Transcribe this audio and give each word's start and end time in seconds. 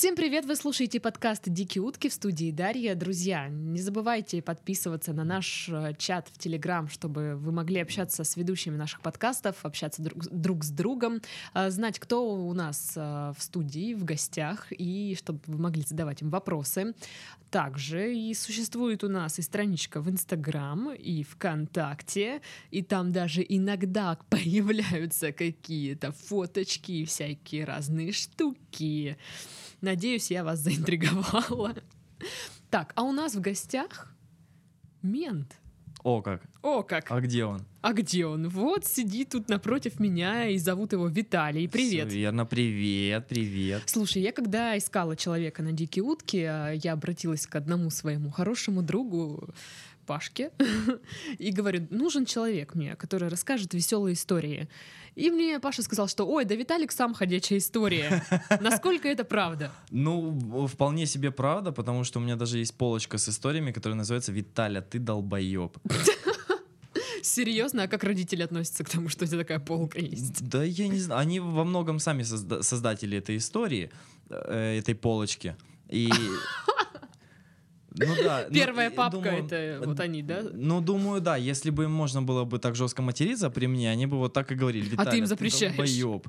Всем 0.00 0.16
привет! 0.16 0.46
Вы 0.46 0.56
слушаете 0.56 0.98
подкаст 0.98 1.42
«Дикие 1.44 1.82
утки» 1.82 2.08
в 2.08 2.14
студии 2.14 2.50
Дарья. 2.50 2.94
Друзья, 2.94 3.48
не 3.50 3.78
забывайте 3.82 4.40
подписываться 4.40 5.12
на 5.12 5.24
наш 5.24 5.68
э, 5.68 5.92
чат 5.98 6.30
в 6.32 6.38
Телеграм, 6.38 6.88
чтобы 6.88 7.36
вы 7.36 7.52
могли 7.52 7.82
общаться 7.82 8.24
с 8.24 8.34
ведущими 8.34 8.78
наших 8.78 9.02
подкастов, 9.02 9.56
общаться 9.62 10.00
друг, 10.00 10.24
друг 10.30 10.64
с 10.64 10.70
другом, 10.70 11.20
э, 11.52 11.68
знать, 11.68 11.98
кто 11.98 12.32
у 12.32 12.54
нас 12.54 12.94
э, 12.96 13.34
в 13.36 13.42
студии, 13.42 13.92
в 13.92 14.04
гостях, 14.06 14.68
и 14.70 15.14
чтобы 15.18 15.40
вы 15.44 15.58
могли 15.58 15.82
задавать 15.82 16.22
им 16.22 16.30
вопросы. 16.30 16.94
Также 17.50 18.14
и 18.14 18.32
существует 18.32 19.04
у 19.04 19.08
нас 19.08 19.38
и 19.38 19.42
страничка 19.42 20.00
в 20.00 20.08
Инстаграм, 20.08 20.94
и 20.94 21.24
ВКонтакте, 21.24 22.40
и 22.70 22.80
там 22.82 23.12
даже 23.12 23.44
иногда 23.46 24.16
появляются 24.30 25.32
какие-то 25.32 26.12
фоточки 26.12 26.92
и 26.92 27.04
всякие 27.04 27.66
разные 27.66 28.12
штуки. 28.12 29.18
Надеюсь, 29.80 30.30
я 30.30 30.44
вас 30.44 30.58
заинтриговала. 30.64 31.74
Так, 32.70 32.92
а 32.94 33.02
у 33.02 33.12
нас 33.12 33.34
в 33.34 33.40
гостях 33.40 34.14
мент. 35.02 35.56
О, 36.02 36.22
как. 36.22 36.42
О, 36.62 36.82
как. 36.82 37.10
А 37.10 37.20
где 37.20 37.44
он? 37.44 37.66
А 37.82 37.92
где 37.92 38.24
он? 38.24 38.48
Вот 38.48 38.86
сидит 38.86 39.30
тут 39.30 39.48
напротив 39.48 40.00
меня 40.00 40.46
и 40.48 40.56
зовут 40.56 40.92
его 40.92 41.08
Виталий. 41.08 41.68
Привет. 41.68 42.08
Всё 42.08 42.18
верно, 42.18 42.46
привет, 42.46 43.28
привет. 43.28 43.82
Слушай, 43.86 44.22
я 44.22 44.32
когда 44.32 44.78
искала 44.78 45.14
человека 45.14 45.62
на 45.62 45.72
дикие 45.72 46.02
утки, 46.02 46.42
а, 46.42 46.72
я 46.72 46.94
обратилась 46.94 47.46
к 47.46 47.54
одному 47.54 47.90
своему 47.90 48.30
хорошему 48.30 48.82
другу 48.82 49.50
Пашке 50.06 50.50
и 51.38 51.52
говорю, 51.52 51.86
нужен 51.90 52.24
человек 52.24 52.74
мне, 52.74 52.96
который 52.96 53.28
расскажет 53.28 53.74
веселые 53.74 54.14
истории. 54.14 54.68
И 55.14 55.30
мне 55.30 55.58
Паша 55.60 55.82
сказал, 55.82 56.08
что 56.08 56.24
ой, 56.26 56.44
да 56.44 56.54
Виталик 56.54 56.92
сам 56.92 57.14
ходячая 57.14 57.58
история. 57.58 58.24
Насколько 58.60 59.08
это 59.08 59.24
правда? 59.24 59.72
Ну, 59.90 60.66
вполне 60.66 61.06
себе 61.06 61.30
правда, 61.30 61.72
потому 61.72 62.04
что 62.04 62.20
у 62.20 62.22
меня 62.22 62.36
даже 62.36 62.58
есть 62.58 62.74
полочка 62.74 63.18
с 63.18 63.28
историями, 63.28 63.72
которая 63.72 63.96
называется 63.96 64.32
«Виталя, 64.32 64.80
ты 64.80 64.98
долбоеб». 64.98 65.76
Серьезно, 67.22 67.82
а 67.82 67.88
как 67.88 68.04
родители 68.04 68.42
относятся 68.42 68.82
к 68.84 68.88
тому, 68.88 69.08
что 69.08 69.24
у 69.24 69.28
тебя 69.28 69.40
такая 69.40 69.58
полка 69.58 69.98
есть? 69.98 70.48
Да 70.48 70.64
я 70.64 70.88
не 70.88 70.98
знаю, 70.98 71.20
они 71.20 71.38
во 71.40 71.64
многом 71.64 71.98
сами 71.98 72.22
созда- 72.22 72.62
создатели 72.62 73.18
этой 73.18 73.36
истории, 73.36 73.90
э, 74.30 74.78
этой 74.78 74.94
полочки. 74.94 75.56
И... 75.88 76.10
Ну 78.06 78.14
да. 78.24 78.46
ну, 78.48 78.54
Первая 78.54 78.90
папка 78.90 79.18
думаю, 79.18 79.44
это 79.44 79.82
вот 79.84 80.00
они, 80.00 80.22
да? 80.22 80.42
Ну, 80.52 80.80
думаю, 80.80 81.20
да, 81.20 81.36
если 81.36 81.70
бы 81.70 81.84
им 81.84 81.92
можно 81.92 82.22
было 82.22 82.44
бы 82.44 82.58
так 82.58 82.74
жестко 82.74 83.02
материться 83.02 83.50
при 83.50 83.66
мне, 83.66 83.90
они 83.90 84.06
бы 84.06 84.18
вот 84.18 84.32
так 84.32 84.50
и 84.52 84.54
говорили. 84.54 84.94
А 84.96 85.04
ты 85.04 85.18
им 85.18 85.24
«Виталя, 85.24 85.26
запрещаешь?» 85.26 85.76
долбоёб». 85.76 86.28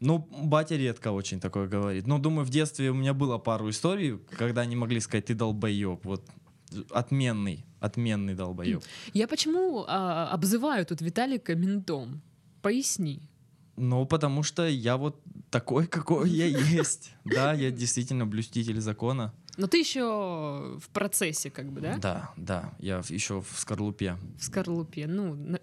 Ну, 0.00 0.18
батя 0.18 0.76
редко 0.76 1.12
очень 1.12 1.40
такое 1.40 1.68
говорит. 1.68 2.06
Но 2.06 2.18
думаю, 2.18 2.44
в 2.44 2.50
детстве 2.50 2.90
у 2.90 2.94
меня 2.94 3.14
было 3.14 3.38
пару 3.38 3.70
историй, 3.70 4.18
когда 4.38 4.60
они 4.60 4.76
могли 4.76 5.00
сказать, 5.00 5.24
ты 5.24 5.34
долбоеб. 5.34 6.04
Вот 6.04 6.22
отменный, 6.90 7.64
отменный 7.80 8.34
долбоеб. 8.34 8.82
Я 9.14 9.26
почему 9.26 9.84
а, 9.88 10.28
обзываю 10.32 10.84
тут 10.84 11.00
Виталика 11.00 11.54
ментом? 11.54 12.20
Поясни. 12.60 13.22
Ну, 13.76 14.06
потому 14.06 14.42
что 14.42 14.66
я 14.66 14.96
вот 14.96 15.20
такой, 15.50 15.86
какой 15.86 16.30
я 16.30 16.46
есть. 16.46 17.12
Да, 17.24 17.52
я 17.52 17.70
действительно 17.70 18.26
блюститель 18.26 18.80
закона. 18.80 19.32
Но 19.56 19.66
ты 19.66 19.78
еще 19.78 20.76
в 20.78 20.88
процессе, 20.92 21.50
как 21.50 21.72
бы, 21.72 21.80
да? 21.80 21.96
Да, 21.98 22.30
да, 22.36 22.74
я 22.78 23.02
еще 23.08 23.40
в 23.40 23.58
скорлупе. 23.58 24.16
В 24.38 24.44
скорлупе. 24.44 25.06
Ну, 25.06 25.34
на- 25.34 25.60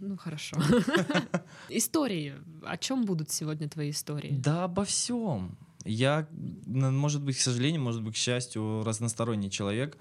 ну 0.00 0.16
хорошо. 0.16 0.56
Истории. 1.68 2.34
О 2.64 2.76
чем 2.76 3.04
будут 3.04 3.30
сегодня 3.30 3.68
твои 3.68 3.90
истории? 3.90 4.30
Да, 4.32 4.64
обо 4.64 4.84
всем. 4.84 5.56
Я, 5.84 6.26
может 6.66 7.22
быть, 7.22 7.36
к 7.36 7.40
сожалению, 7.40 7.80
может 7.82 8.02
быть, 8.02 8.14
к 8.14 8.16
счастью, 8.16 8.82
разносторонний 8.84 9.50
человек. 9.50 9.96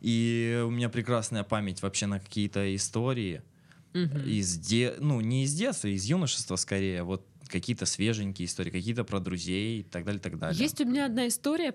И 0.00 0.62
у 0.66 0.70
меня 0.70 0.88
прекрасная 0.88 1.44
память 1.44 1.82
вообще 1.82 2.06
на 2.06 2.20
какие-то 2.20 2.74
истории. 2.74 3.42
Мгм. 3.92 4.20
Из 4.24 4.56
де... 4.56 4.94
Ну, 4.98 5.20
не 5.20 5.44
из 5.44 5.52
детства, 5.54 5.88
из 5.88 6.04
юношества 6.04 6.56
скорее. 6.56 7.02
Вот 7.02 7.26
какие-то 7.48 7.86
свеженькие 7.86 8.46
истории, 8.46 8.70
какие-то 8.70 9.04
про 9.04 9.20
друзей 9.20 9.80
и 9.80 9.82
так 9.82 10.04
далее, 10.04 10.20
так 10.20 10.38
далее. 10.38 10.60
Есть 10.60 10.80
у 10.80 10.84
меня 10.84 11.06
одна 11.06 11.26
история, 11.28 11.74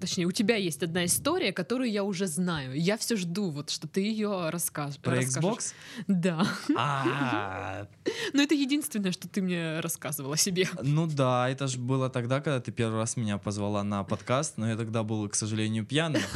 точнее, 0.00 0.26
у 0.26 0.32
тебя 0.32 0.56
есть 0.56 0.82
одна 0.82 1.04
история, 1.04 1.52
которую 1.52 1.90
я 1.90 2.04
уже 2.04 2.26
знаю. 2.26 2.74
Я 2.80 2.96
все 2.96 3.16
жду, 3.16 3.50
вот, 3.50 3.70
что 3.70 3.88
ты 3.88 4.00
ее 4.00 4.50
расскажешь. 4.50 4.98
Про 5.00 5.16
расскажешь. 5.16 5.50
Xbox? 5.50 5.72
Да. 6.06 6.46
А, 6.76 7.86
Но 8.32 8.42
это 8.42 8.54
единственное, 8.54 9.12
что 9.12 9.28
ты 9.28 9.42
мне 9.42 9.80
рассказывала 9.80 10.34
о 10.34 10.38
себе. 10.38 10.68
ну 10.82 11.06
да, 11.06 11.48
это 11.48 11.66
же 11.66 11.78
было 11.78 12.08
тогда, 12.10 12.40
когда 12.40 12.60
ты 12.60 12.72
первый 12.72 12.98
раз 12.98 13.16
меня 13.16 13.38
позвала 13.38 13.82
на 13.84 14.04
подкаст, 14.04 14.56
но 14.58 14.68
я 14.68 14.76
тогда 14.76 15.02
был, 15.02 15.28
к 15.28 15.34
сожалению, 15.34 15.84
пьяным. 15.84 16.22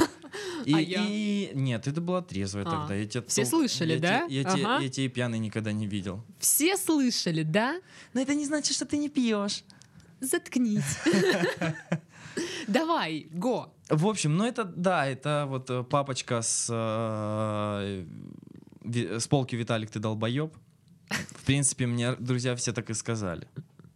И, 0.65 0.73
А 0.73 0.79
я? 0.81 1.05
и- 1.07 1.51
нет, 1.53 1.87
это 1.87 2.01
была 2.01 2.21
трезвая 2.23 2.65
А, 2.65 2.71
тогда. 2.71 2.95
Я 2.95 3.05
тебя 3.05 3.23
все 3.27 3.43
тол- 3.43 3.49
слышали, 3.49 3.93
я 3.93 3.99
да? 3.99 4.27
те- 4.27 4.35
Я, 4.35 4.43
те- 4.43 4.65
Ага. 4.65 4.83
я 4.83 4.89
тебя 4.89 5.09
пьяный 5.09 5.37
никогда 5.37 5.71
не 5.71 5.85
видел. 5.85 6.25
Все 6.39 6.75
слышали, 6.75 7.43
да? 7.43 7.79
Но 8.13 8.21
это 8.21 8.33
не 8.33 8.45
значит, 8.45 8.64
что 8.73 8.85
ты 8.85 8.97
не 8.97 9.09
пьешь. 9.09 9.63
Заткнись. 10.19 10.99
Давай, 12.67 13.27
го. 13.31 13.73
В 13.89 14.07
общем, 14.07 14.35
ну 14.37 14.45
это, 14.45 14.63
да, 14.63 15.05
это 15.05 15.45
вот 15.47 15.69
э, 15.69 15.83
папочка 15.83 16.41
с, 16.41 16.67
э, 16.71 18.05
с 19.19 19.27
полки 19.27 19.55
«Виталик, 19.55 19.91
ты 19.91 19.99
долбоеб». 19.99 20.53
В 21.09 21.45
принципе, 21.45 21.85
мне 21.85 22.15
друзья 22.15 22.55
все 22.55 22.73
так 22.73 22.89
и 22.89 22.93
сказали. 22.93 23.47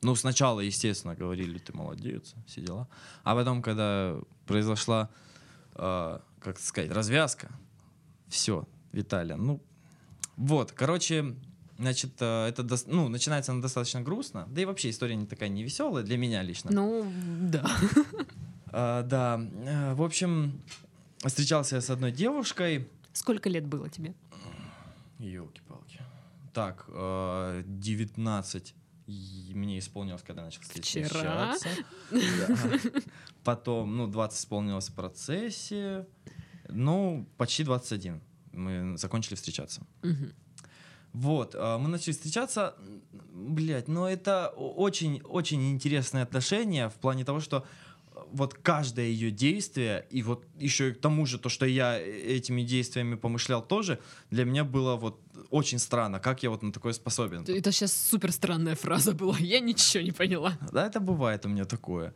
Ну, 0.02 0.16
сначала, 0.16 0.60
естественно, 0.60 1.16
говорили, 1.16 1.58
ты 1.58 1.74
молодец, 1.74 2.36
все 2.46 2.62
дела. 2.62 2.88
А 3.24 3.36
потом, 3.36 3.62
когда 3.62 4.16
произошла, 4.46 5.10
э, 5.76 6.20
как 6.40 6.60
сказать, 6.60 6.92
развязка, 6.92 7.50
все, 8.28 8.68
Виталия, 8.92 9.36
ну, 9.36 9.62
вот, 10.38 10.72
короче, 10.72 11.36
значит, 11.80 12.12
э, 12.20 12.48
это, 12.48 12.66
ну, 12.88 13.08
начинается 13.08 13.52
она 13.52 13.62
достаточно 13.62 14.02
грустно, 14.02 14.48
да 14.52 14.62
и 14.62 14.66
вообще 14.66 14.90
история 14.90 15.16
не 15.16 15.26
такая 15.26 15.50
невеселая 15.50 16.04
для 16.04 16.18
меня 16.18 16.44
лично. 16.44 16.72
Ну, 16.72 17.12
да. 17.42 17.66
А, 18.72 19.02
да, 19.02 19.42
э, 19.42 19.96
в 19.96 20.04
общем, 20.04 20.62
встречался 21.26 21.78
я 21.78 21.82
с 21.82 21.90
одной 21.90 22.12
девушкой. 22.12 22.88
Сколько 23.14 23.50
лет 23.50 23.66
было 23.66 23.90
тебе? 23.90 24.14
Елки-палки. 25.18 26.00
Так, 26.54 26.86
э, 26.90 27.64
19 27.66 28.76
и 29.08 29.54
мне 29.56 29.80
исполнилось, 29.80 30.22
когда 30.22 30.44
начал 30.44 30.62
Вчера? 30.62 31.56
встречаться. 31.56 31.70
Да. 32.12 32.80
Потом, 33.44 33.98
ну, 33.98 34.06
20 34.06 34.40
исполнилось 34.40 34.90
в 34.90 34.94
процессе. 34.94 36.06
Ну, 36.68 37.28
почти 37.38 37.64
21. 37.64 38.22
Мы 38.54 38.98
закончили 39.00 39.34
встречаться. 39.34 39.82
Мгм. 40.04 40.32
Вот, 41.14 41.56
а, 41.58 41.78
мы 41.78 41.90
начали 41.90 42.14
встречаться, 42.14 42.76
блять, 43.32 43.88
но 43.88 44.08
это 44.08 44.50
очень-очень 44.56 45.72
интересные 45.72 46.24
отношения 46.24 46.90
в 46.90 46.96
плане 46.96 47.26
того, 47.26 47.40
что 47.40 47.66
э, 48.16 48.20
вот 48.32 48.54
каждое 48.54 49.08
ее 49.08 49.32
действие, 49.32 50.06
и 50.12 50.22
вот 50.22 50.46
еще 50.60 50.90
и 50.90 50.94
к 50.94 51.02
тому 51.02 51.26
же 51.26 51.40
то, 51.40 51.50
что 51.50 51.66
я 51.66 52.00
этими 52.00 52.62
действиями 52.62 53.16
помышлял 53.16 53.62
тоже, 53.66 54.00
для 54.30 54.46
меня 54.46 54.64
было 54.64 54.96
вот 54.96 55.20
очень 55.50 55.80
странно, 55.80 56.20
как 56.20 56.44
я 56.44 56.52
вот 56.52 56.62
на 56.62 56.72
такое 56.72 56.94
способен. 56.94 57.44
Это 57.48 57.72
сейчас 57.72 57.92
супер 57.94 58.32
странная 58.32 58.76
фраза 58.76 59.14
была. 59.14 59.38
Я 59.40 59.60
ничего 59.60 60.04
не 60.04 60.12
поняла. 60.12 60.58
Да, 60.72 60.86
это 60.86 61.00
бывает 61.00 61.46
у 61.46 61.50
меня 61.50 61.66
такое. 61.66 62.14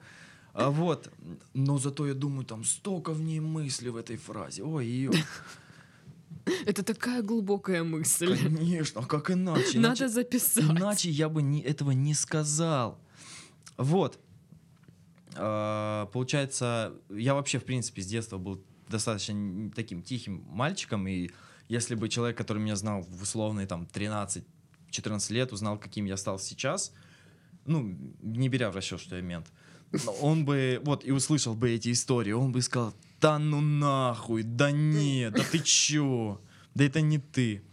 А 0.53 0.69
вот, 0.69 1.09
но 1.53 1.79
зато 1.79 2.05
я 2.05 2.13
думаю, 2.13 2.45
там 2.45 2.63
столько 2.63 3.11
в 3.11 3.21
ней 3.21 3.39
мыслей 3.39 3.89
в 3.89 3.97
этой 3.97 4.17
фразе. 4.17 4.61
Ой, 4.61 4.85
ее, 4.85 5.11
Это 6.65 6.83
такая 6.83 7.21
глубокая 7.21 7.83
мысль. 7.83 8.37
конечно, 8.37 9.01
а 9.01 9.05
как 9.05 9.31
иначе? 9.31 9.79
Надо 9.79 10.03
Иначе- 10.03 10.07
записать. 10.09 10.63
Иначе 10.65 11.09
я 11.09 11.29
бы 11.29 11.41
не, 11.41 11.61
этого 11.61 11.91
не 11.91 12.13
сказал. 12.13 12.99
Вот. 13.77 14.19
А, 15.35 16.07
получается, 16.07 16.93
я 17.09 17.33
вообще, 17.33 17.59
в 17.59 17.63
принципе, 17.65 18.01
с 18.01 18.05
детства 18.05 18.37
был 18.37 18.63
достаточно 18.89 19.71
таким 19.75 20.01
тихим 20.03 20.43
мальчиком, 20.49 21.07
и 21.07 21.29
если 21.69 21.95
бы 21.95 22.09
человек, 22.09 22.37
который 22.37 22.59
меня 22.61 22.75
знал 22.75 23.01
в 23.01 23.21
условные 23.21 23.65
там 23.65 23.87
13-14 23.91 24.43
лет, 25.33 25.51
узнал, 25.53 25.77
каким 25.79 26.05
я 26.05 26.17
стал 26.17 26.37
сейчас, 26.39 26.93
ну, 27.65 27.97
не 28.21 28.49
беря 28.49 28.69
в 28.69 28.75
расчет, 28.75 28.99
что 28.99 29.15
я 29.15 29.21
мент, 29.21 29.47
он 30.21 30.43
бы, 30.45 30.81
вот, 30.83 31.05
и 31.05 31.11
услышал 31.11 31.55
бы 31.55 31.71
эти 31.71 31.91
истории, 31.91 32.31
он 32.33 32.51
бы 32.51 32.61
сказал, 32.61 32.93
да 33.23 33.39
ну 33.39 33.61
нахуй, 33.61 34.43
да 34.43 34.71
нет, 34.71 35.33
да 35.33 35.43
ты 35.49 35.59
чё, 35.59 36.41
да 36.75 36.83
это 36.83 36.99
не 36.99 37.19
ты. 37.19 37.63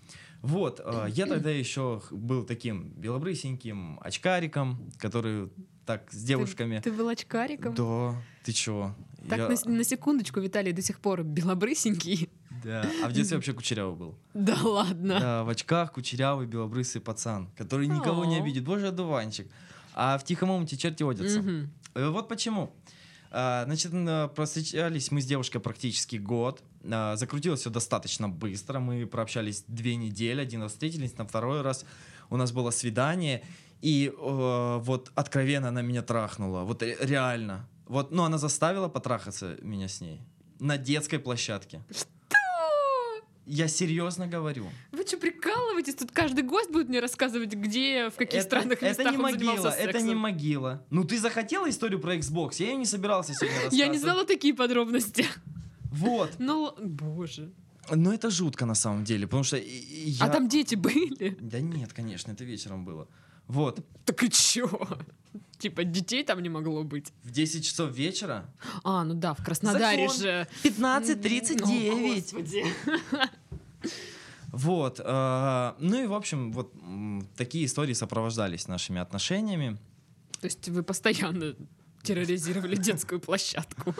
Вот, 0.42 0.80
э, 0.82 1.08
я 1.10 1.26
тогда 1.26 1.50
еще 1.50 2.00
был 2.12 2.44
таким 2.44 2.90
белобрысеньким 2.90 3.98
очкариком, 4.00 4.78
который 4.98 5.50
так 5.84 6.12
с 6.12 6.22
девушками... 6.22 6.80
Ты 6.80 6.92
был 6.92 7.08
очкариком? 7.08 7.74
Да, 7.74 8.14
ты 8.44 8.52
чё? 8.52 8.94
Так, 9.28 9.38
Я- 9.38 9.48
на, 9.48 9.76
на 9.78 9.84
секундочку, 9.84 10.40
Виталий 10.40 10.72
до 10.72 10.82
сих 10.82 11.00
пор 11.00 11.24
белобрысенький. 11.24 12.30
Да, 12.62 12.88
а 13.02 13.08
в 13.08 13.12
детстве 13.12 13.36
вообще 13.36 13.52
кучерявый 13.52 13.96
был. 13.96 14.18
Да 14.34 14.56
ладно. 14.62 15.18
Да, 15.20 15.44
в 15.44 15.48
очках 15.48 15.92
кучерявый 15.92 16.46
белобрысый 16.46 17.00
пацан, 17.00 17.48
который 17.56 17.88
никого 17.88 18.24
не 18.24 18.38
обидит. 18.38 18.64
Боже, 18.64 18.86
одуванчик. 18.88 19.48
А 19.94 20.16
в 20.16 20.24
тихом 20.24 20.50
омуте 20.50 20.76
черти 20.76 21.02
водятся. 21.02 21.42
Э, 21.94 22.08
Вот 22.08 22.28
почему. 22.28 22.72
А, 23.30 23.64
Значит, 23.64 23.92
н- 23.94 24.28
встречались 24.44 25.10
мы 25.10 25.20
с 25.20 25.26
девушкой 25.26 25.60
практически 25.60 26.16
год. 26.16 26.62
А, 26.90 27.16
Закрутилось 27.16 27.60
все 27.60 27.70
достаточно 27.70 28.28
быстро. 28.28 28.80
Мы 28.80 29.06
прообщались 29.06 29.64
две 29.68 29.96
недели. 29.96 30.40
Один 30.40 30.62
раз 30.62 30.72
встретились, 30.72 31.16
на 31.18 31.26
второй 31.26 31.62
раз 31.62 31.84
у 32.30 32.36
нас 32.36 32.52
было 32.52 32.70
свидание. 32.70 33.42
И 33.82 34.08
э, 34.14 34.78
вот 34.82 35.10
откровенно 35.14 35.68
она 35.68 35.80
меня 35.82 36.02
трахнула. 36.02 36.64
Вот 36.64 36.82
ре- 36.82 36.98
реально. 37.00 37.66
Вот, 37.86 38.10
ну, 38.10 38.24
она 38.24 38.36
заставила 38.38 38.88
потрахаться 38.88 39.56
меня 39.62 39.88
с 39.88 40.00
ней. 40.02 40.20
На 40.58 40.76
детской 40.76 41.18
площадке. 41.18 41.82
Я 43.52 43.66
серьезно 43.66 44.28
говорю. 44.28 44.68
Вы 44.92 45.04
что, 45.04 45.16
прикалываетесь? 45.16 45.96
Тут 45.96 46.12
каждый 46.12 46.44
гость 46.44 46.70
будет 46.70 46.88
мне 46.88 47.00
рассказывать, 47.00 47.52
где, 47.52 48.08
в 48.10 48.14
каких 48.14 48.38
это, 48.38 48.46
странных 48.46 48.80
это 48.80 49.02
местах 49.02 49.10
не 49.10 49.16
он 49.16 49.22
могила, 49.22 49.68
это 49.70 50.00
не 50.00 50.14
могила. 50.14 50.86
Ну 50.90 51.02
ты 51.02 51.18
захотела 51.18 51.68
историю 51.68 51.98
про 51.98 52.14
Xbox? 52.14 52.54
Я 52.58 52.68
ее 52.68 52.76
не 52.76 52.86
собирался 52.86 53.34
сегодня 53.34 53.56
рассказывать. 53.56 53.78
Я 53.78 53.88
не 53.88 53.98
знала 53.98 54.24
такие 54.24 54.54
подробности. 54.54 55.26
Вот. 55.90 56.34
Ну, 56.38 56.76
боже. 56.80 57.50
Но 57.90 58.14
это 58.14 58.30
жутко 58.30 58.66
на 58.66 58.76
самом 58.76 59.02
деле, 59.02 59.26
потому 59.26 59.42
что 59.42 59.56
я... 59.56 60.26
А 60.26 60.28
там 60.28 60.48
дети 60.48 60.76
были? 60.76 61.36
Да 61.40 61.58
нет, 61.58 61.92
конечно, 61.92 62.30
это 62.30 62.44
вечером 62.44 62.84
было. 62.84 63.08
Вот. 63.48 63.84
Так 64.04 64.22
и 64.22 64.30
чё? 64.30 64.70
Типа 65.58 65.82
детей 65.82 66.22
там 66.22 66.40
не 66.40 66.48
могло 66.48 66.84
быть. 66.84 67.12
В 67.24 67.32
10 67.32 67.64
часов 67.66 67.90
вечера. 67.90 68.48
А, 68.84 69.04
ну 69.04 69.14
да, 69.14 69.34
в 69.34 69.44
Краснодаре 69.44 70.08
Закон. 70.08 70.22
же. 70.22 70.48
15.39. 70.62 71.90
О, 71.90 72.14
Господи. 72.14 72.64
Вот. 74.52 75.00
э, 75.04 75.72
ну 75.78 76.02
и, 76.02 76.06
в 76.06 76.14
общем, 76.14 76.52
вот 76.52 76.72
такие 77.36 77.66
истории 77.66 77.92
сопровождались 77.94 78.68
нашими 78.68 79.00
отношениями. 79.00 79.78
То 80.40 80.46
есть 80.46 80.68
вы 80.68 80.82
постоянно 80.82 81.54
терроризировали 82.02 82.76
детскую 82.76 83.20
площадку. 83.20 83.94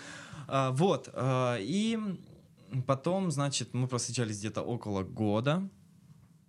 А, 0.48 0.70
Вот. 0.72 1.08
а, 1.12 1.56
И 1.60 1.98
потом, 2.86 3.30
значит, 3.30 3.74
мы 3.74 3.86
просвечались 3.86 4.38
где-то 4.38 4.62
около 4.62 5.02
года. 5.02 5.68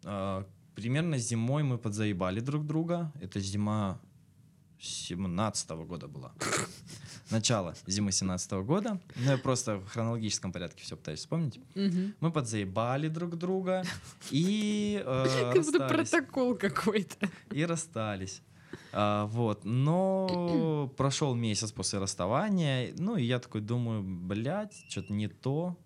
А, 0.03 0.45
Примерно 0.73 1.17
зимой 1.17 1.63
мы 1.63 1.77
подзаебали 1.77 2.39
друг 2.39 2.65
друга. 2.65 3.11
Это 3.21 3.39
зима 3.39 3.99
17 4.81 5.69
года 5.85 6.07
была. 6.07 6.33
Начало 7.29 7.75
зимы 7.87 8.11
17 8.11 8.51
года. 8.63 8.99
Ну, 9.15 9.31
я 9.31 9.37
просто 9.37 9.77
в 9.77 9.87
хронологическом 9.87 10.51
порядке 10.51 10.83
все 10.83 10.97
пытаюсь 10.97 11.19
вспомнить. 11.19 11.59
Мы 11.75 12.31
подзаебали 12.31 13.07
друг 13.07 13.37
друга 13.37 13.83
и 14.31 15.01
э, 15.05 15.51
Как 15.53 15.63
будто 15.63 15.87
протокол 15.87 16.55
какой-то. 16.55 17.29
И 17.51 17.63
расстались. 17.65 18.41
А, 18.93 19.25
вот, 19.27 19.63
но 19.63 20.91
прошел 20.97 21.35
месяц 21.35 21.71
после 21.71 21.99
расставания, 21.99 22.93
ну 22.97 23.17
и 23.17 23.23
я 23.23 23.39
такой 23.39 23.61
думаю, 23.61 24.01
блядь, 24.03 24.73
что-то 24.89 25.13
не 25.13 25.27
то, 25.27 25.77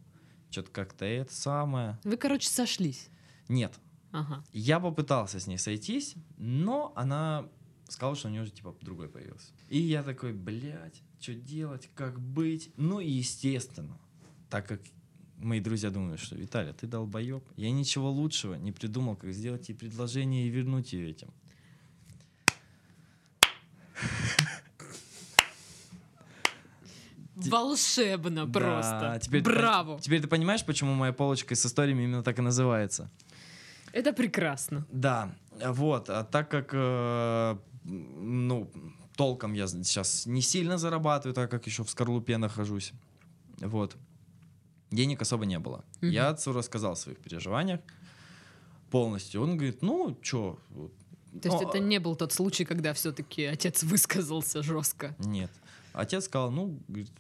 что-то 0.50 0.71
как-то 0.71 1.06
это 1.06 1.33
самое. 1.33 2.00
Вы, 2.03 2.18
короче, 2.18 2.50
сошлись. 2.50 3.09
Нет, 3.48 3.74
Ага. 4.12 4.44
я 4.53 4.80
попытался 4.80 5.39
с 5.39 5.48
ней 5.48 5.57
сойтись, 5.57 6.15
но 6.38 6.94
она 6.95 7.45
сказала, 7.95 8.15
что 8.15 8.27
у 8.27 8.31
нее 8.31 8.44
уже 8.44 8.51
типа 8.51 8.75
другой 8.81 9.07
появился. 9.07 9.47
И 9.69 9.80
я 9.80 10.03
такой, 10.03 10.33
блядь, 10.33 11.01
что 11.19 11.33
делать, 11.33 11.89
как 11.95 12.19
быть? 12.19 12.71
Ну 12.77 13.00
и 13.00 13.09
естественно, 13.09 13.97
так 14.50 14.68
как 14.68 14.81
мои 15.38 15.59
друзья 15.59 15.89
думают, 15.89 16.19
что 16.19 16.36
Виталий, 16.36 16.74
ты 16.74 16.88
долбоеб, 16.88 17.44
я 17.56 17.71
ничего 17.71 18.12
лучшего 18.12 18.56
не 18.56 18.71
придумал, 18.71 19.15
как 19.15 19.31
сделать 19.31 19.69
ей 19.69 19.75
предложение 19.75 20.47
и 20.47 20.50
вернуть 20.50 20.94
ее 20.94 21.09
этим. 21.09 21.30
Волшебно 27.36 28.48
просто. 28.48 29.19
теперь 29.21 29.44
ты 29.44 29.51
Браво. 29.51 30.00
Теперь 30.00 30.21
ты 30.21 30.27
понимаешь, 30.27 30.65
почему 30.65 30.94
моя 30.94 31.13
полочка 31.13 31.53
с 31.53 31.65
историями 31.65 32.03
именно 32.03 32.24
так 32.24 32.39
и 32.39 32.41
называется? 32.41 33.09
Это 33.91 34.12
прекрасно. 34.13 34.86
Да, 34.91 35.33
вот, 35.65 36.09
а 36.09 36.24
так 36.24 36.50
как, 36.50 36.71
э, 36.74 37.57
ну, 37.86 38.72
толком 39.16 39.54
я 39.54 39.68
сейчас 39.68 40.26
не 40.26 40.42
сильно 40.42 40.78
зарабатываю, 40.78 41.34
так 41.34 41.52
как 41.52 41.68
еще 41.68 41.84
в 41.84 41.90
скорлупе 41.90 42.38
нахожусь, 42.38 42.92
вот, 43.60 43.96
денег 44.92 45.22
особо 45.22 45.46
не 45.46 45.60
было. 45.60 45.86
Мгм. 46.02 46.12
Я 46.12 46.30
отцу 46.30 46.54
рассказал 46.54 46.94
о 46.94 46.96
своих 46.96 47.20
переживаниях 47.20 47.80
полностью. 48.90 49.42
Он 49.42 49.58
говорит, 49.58 49.82
ну, 49.82 50.08
вот, 50.08 50.22
То 50.22 51.50
есть 51.50 51.62
ну, 51.62 51.70
это 51.70 51.80
не 51.80 52.00
был 52.00 52.16
тот 52.16 52.34
случай, 52.34 52.66
когда 52.66 52.94
все-таки 52.94 53.46
отец 53.46 53.84
высказался 53.84 54.64
жестко. 54.64 55.16
Нет. 55.20 55.52
Отец 55.94 56.26
сказал, 56.26 56.52
ну, 56.52 56.80
говорит, 56.88 57.12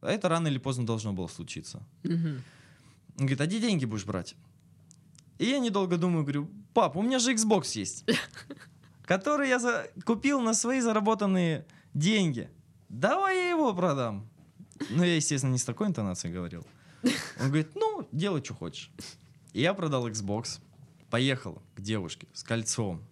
«А 0.00 0.10
это 0.10 0.28
рано 0.28 0.48
или 0.48 0.58
поздно 0.58 0.86
должно 0.86 1.12
было 1.12 1.28
случиться. 1.28 1.82
Мгм. 2.02 2.42
Он 3.18 3.26
говорит, 3.26 3.40
а 3.40 3.46
где 3.46 3.60
деньги 3.60 3.84
будешь 3.84 4.04
брать? 4.04 4.36
И 5.38 5.46
я 5.46 5.58
недолго 5.58 5.96
думаю, 5.96 6.22
говорю, 6.24 6.50
пап, 6.74 6.96
у 6.96 7.02
меня 7.02 7.18
же 7.18 7.32
Xbox 7.32 7.78
есть, 7.78 8.04
который 9.06 9.48
я 9.48 9.58
за- 9.58 9.88
купил 10.04 10.40
на 10.40 10.52
свои 10.52 10.80
заработанные 10.80 11.64
деньги. 11.94 12.50
Давай 12.90 13.36
я 13.36 13.50
его 13.50 13.72
продам. 13.74 14.28
Ну, 14.90 15.02
я, 15.02 15.16
естественно, 15.16 15.52
не 15.52 15.58
с 15.58 15.64
такой 15.64 15.86
интонацией 15.86 16.34
говорил. 16.34 16.66
Он 17.40 17.46
говорит, 17.46 17.70
ну, 17.74 18.06
делай, 18.12 18.44
что 18.44 18.54
хочешь. 18.54 18.90
И 19.54 19.60
я 19.62 19.72
продал 19.72 20.06
Xbox, 20.08 20.60
поехал 21.08 21.62
к 21.74 21.80
девушке 21.80 22.26
с 22.34 22.42
кольцом. 22.42 23.02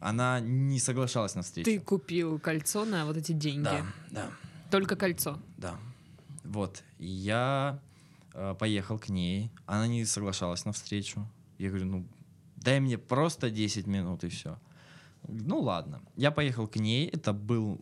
Она 0.00 0.40
не 0.40 0.80
соглашалась 0.80 1.34
на 1.34 1.42
встречу. 1.42 1.64
Ты 1.70 1.78
купил 1.80 2.38
кольцо 2.38 2.84
на 2.84 3.06
вот 3.06 3.16
эти 3.16 3.32
деньги. 3.32 3.62
Да, 3.62 3.86
да. 4.10 4.30
Только 4.70 4.96
кольцо. 4.96 5.38
Да. 5.56 5.76
Вот. 6.44 6.82
Я 6.98 7.78
э, 8.34 8.54
поехал 8.58 8.98
к 8.98 9.08
ней. 9.08 9.50
Она 9.66 9.86
не 9.86 10.04
соглашалась 10.04 10.64
на 10.64 10.72
встречу. 10.72 11.24
Я 11.58 11.68
говорю, 11.68 11.86
ну, 11.86 12.06
дай 12.56 12.80
мне 12.80 12.98
просто 12.98 13.50
10 13.50 13.86
минут 13.86 14.24
и 14.24 14.28
все. 14.28 14.58
Ну 15.32 15.60
ладно. 15.60 16.00
Я 16.16 16.30
поехал 16.30 16.66
к 16.68 16.76
ней. 16.76 17.06
Это 17.08 17.32
был 17.32 17.80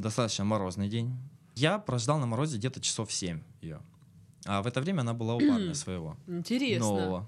достаточно 0.00 0.44
морозный 0.44 0.88
день. 0.88 1.14
Я 1.54 1.78
прождал 1.78 2.18
на 2.18 2.26
морозе 2.26 2.58
где-то 2.58 2.80
часов 2.80 3.12
7 3.12 3.40
ее. 3.62 3.80
А 4.46 4.62
в 4.62 4.66
это 4.66 4.80
время 4.80 5.00
она 5.00 5.14
была 5.14 5.34
у 5.34 5.38
парня 5.40 5.74
своего. 5.74 6.16
Интересно. 6.26 6.86
Нового. 6.86 7.26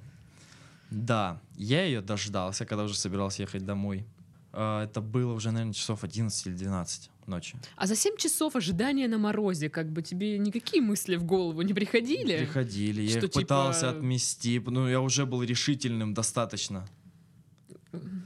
Да, 0.91 1.41
я 1.57 1.85
ее 1.85 2.01
дождался, 2.01 2.65
когда 2.67 2.85
уже 2.85 2.95
собирался 2.97 3.43
ехать 3.43 3.65
домой. 3.65 4.05
А, 4.53 4.85
Это 4.85 5.01
было 5.01 5.33
уже, 5.35 5.51
наверное, 5.53 5.73
часов 5.75 6.03
11 6.05 6.47
или 6.47 6.55
12 6.55 7.11
ночи. 7.27 7.57
А 7.77 7.87
за 7.87 7.95
7 7.95 8.17
часов 8.17 8.57
ожидания 8.57 9.07
на 9.09 9.19
морозе, 9.19 9.69
как 9.71 9.91
бы 9.93 10.03
тебе 10.03 10.39
никакие 10.39 10.83
мысли 10.83 11.17
в 11.17 11.23
голову 11.25 11.63
не 11.63 11.73
приходили? 11.75 12.39
Приходили, 12.39 13.03
я 13.03 13.19
Что, 13.19 13.27
их 13.27 13.33
пытался 13.33 13.87
типа- 13.87 13.99
отмести, 13.99 14.59
ну 14.67 14.89
я 14.89 15.01
уже 15.01 15.27
был 15.27 15.43
решительным 15.45 16.13
достаточно. 16.15 16.87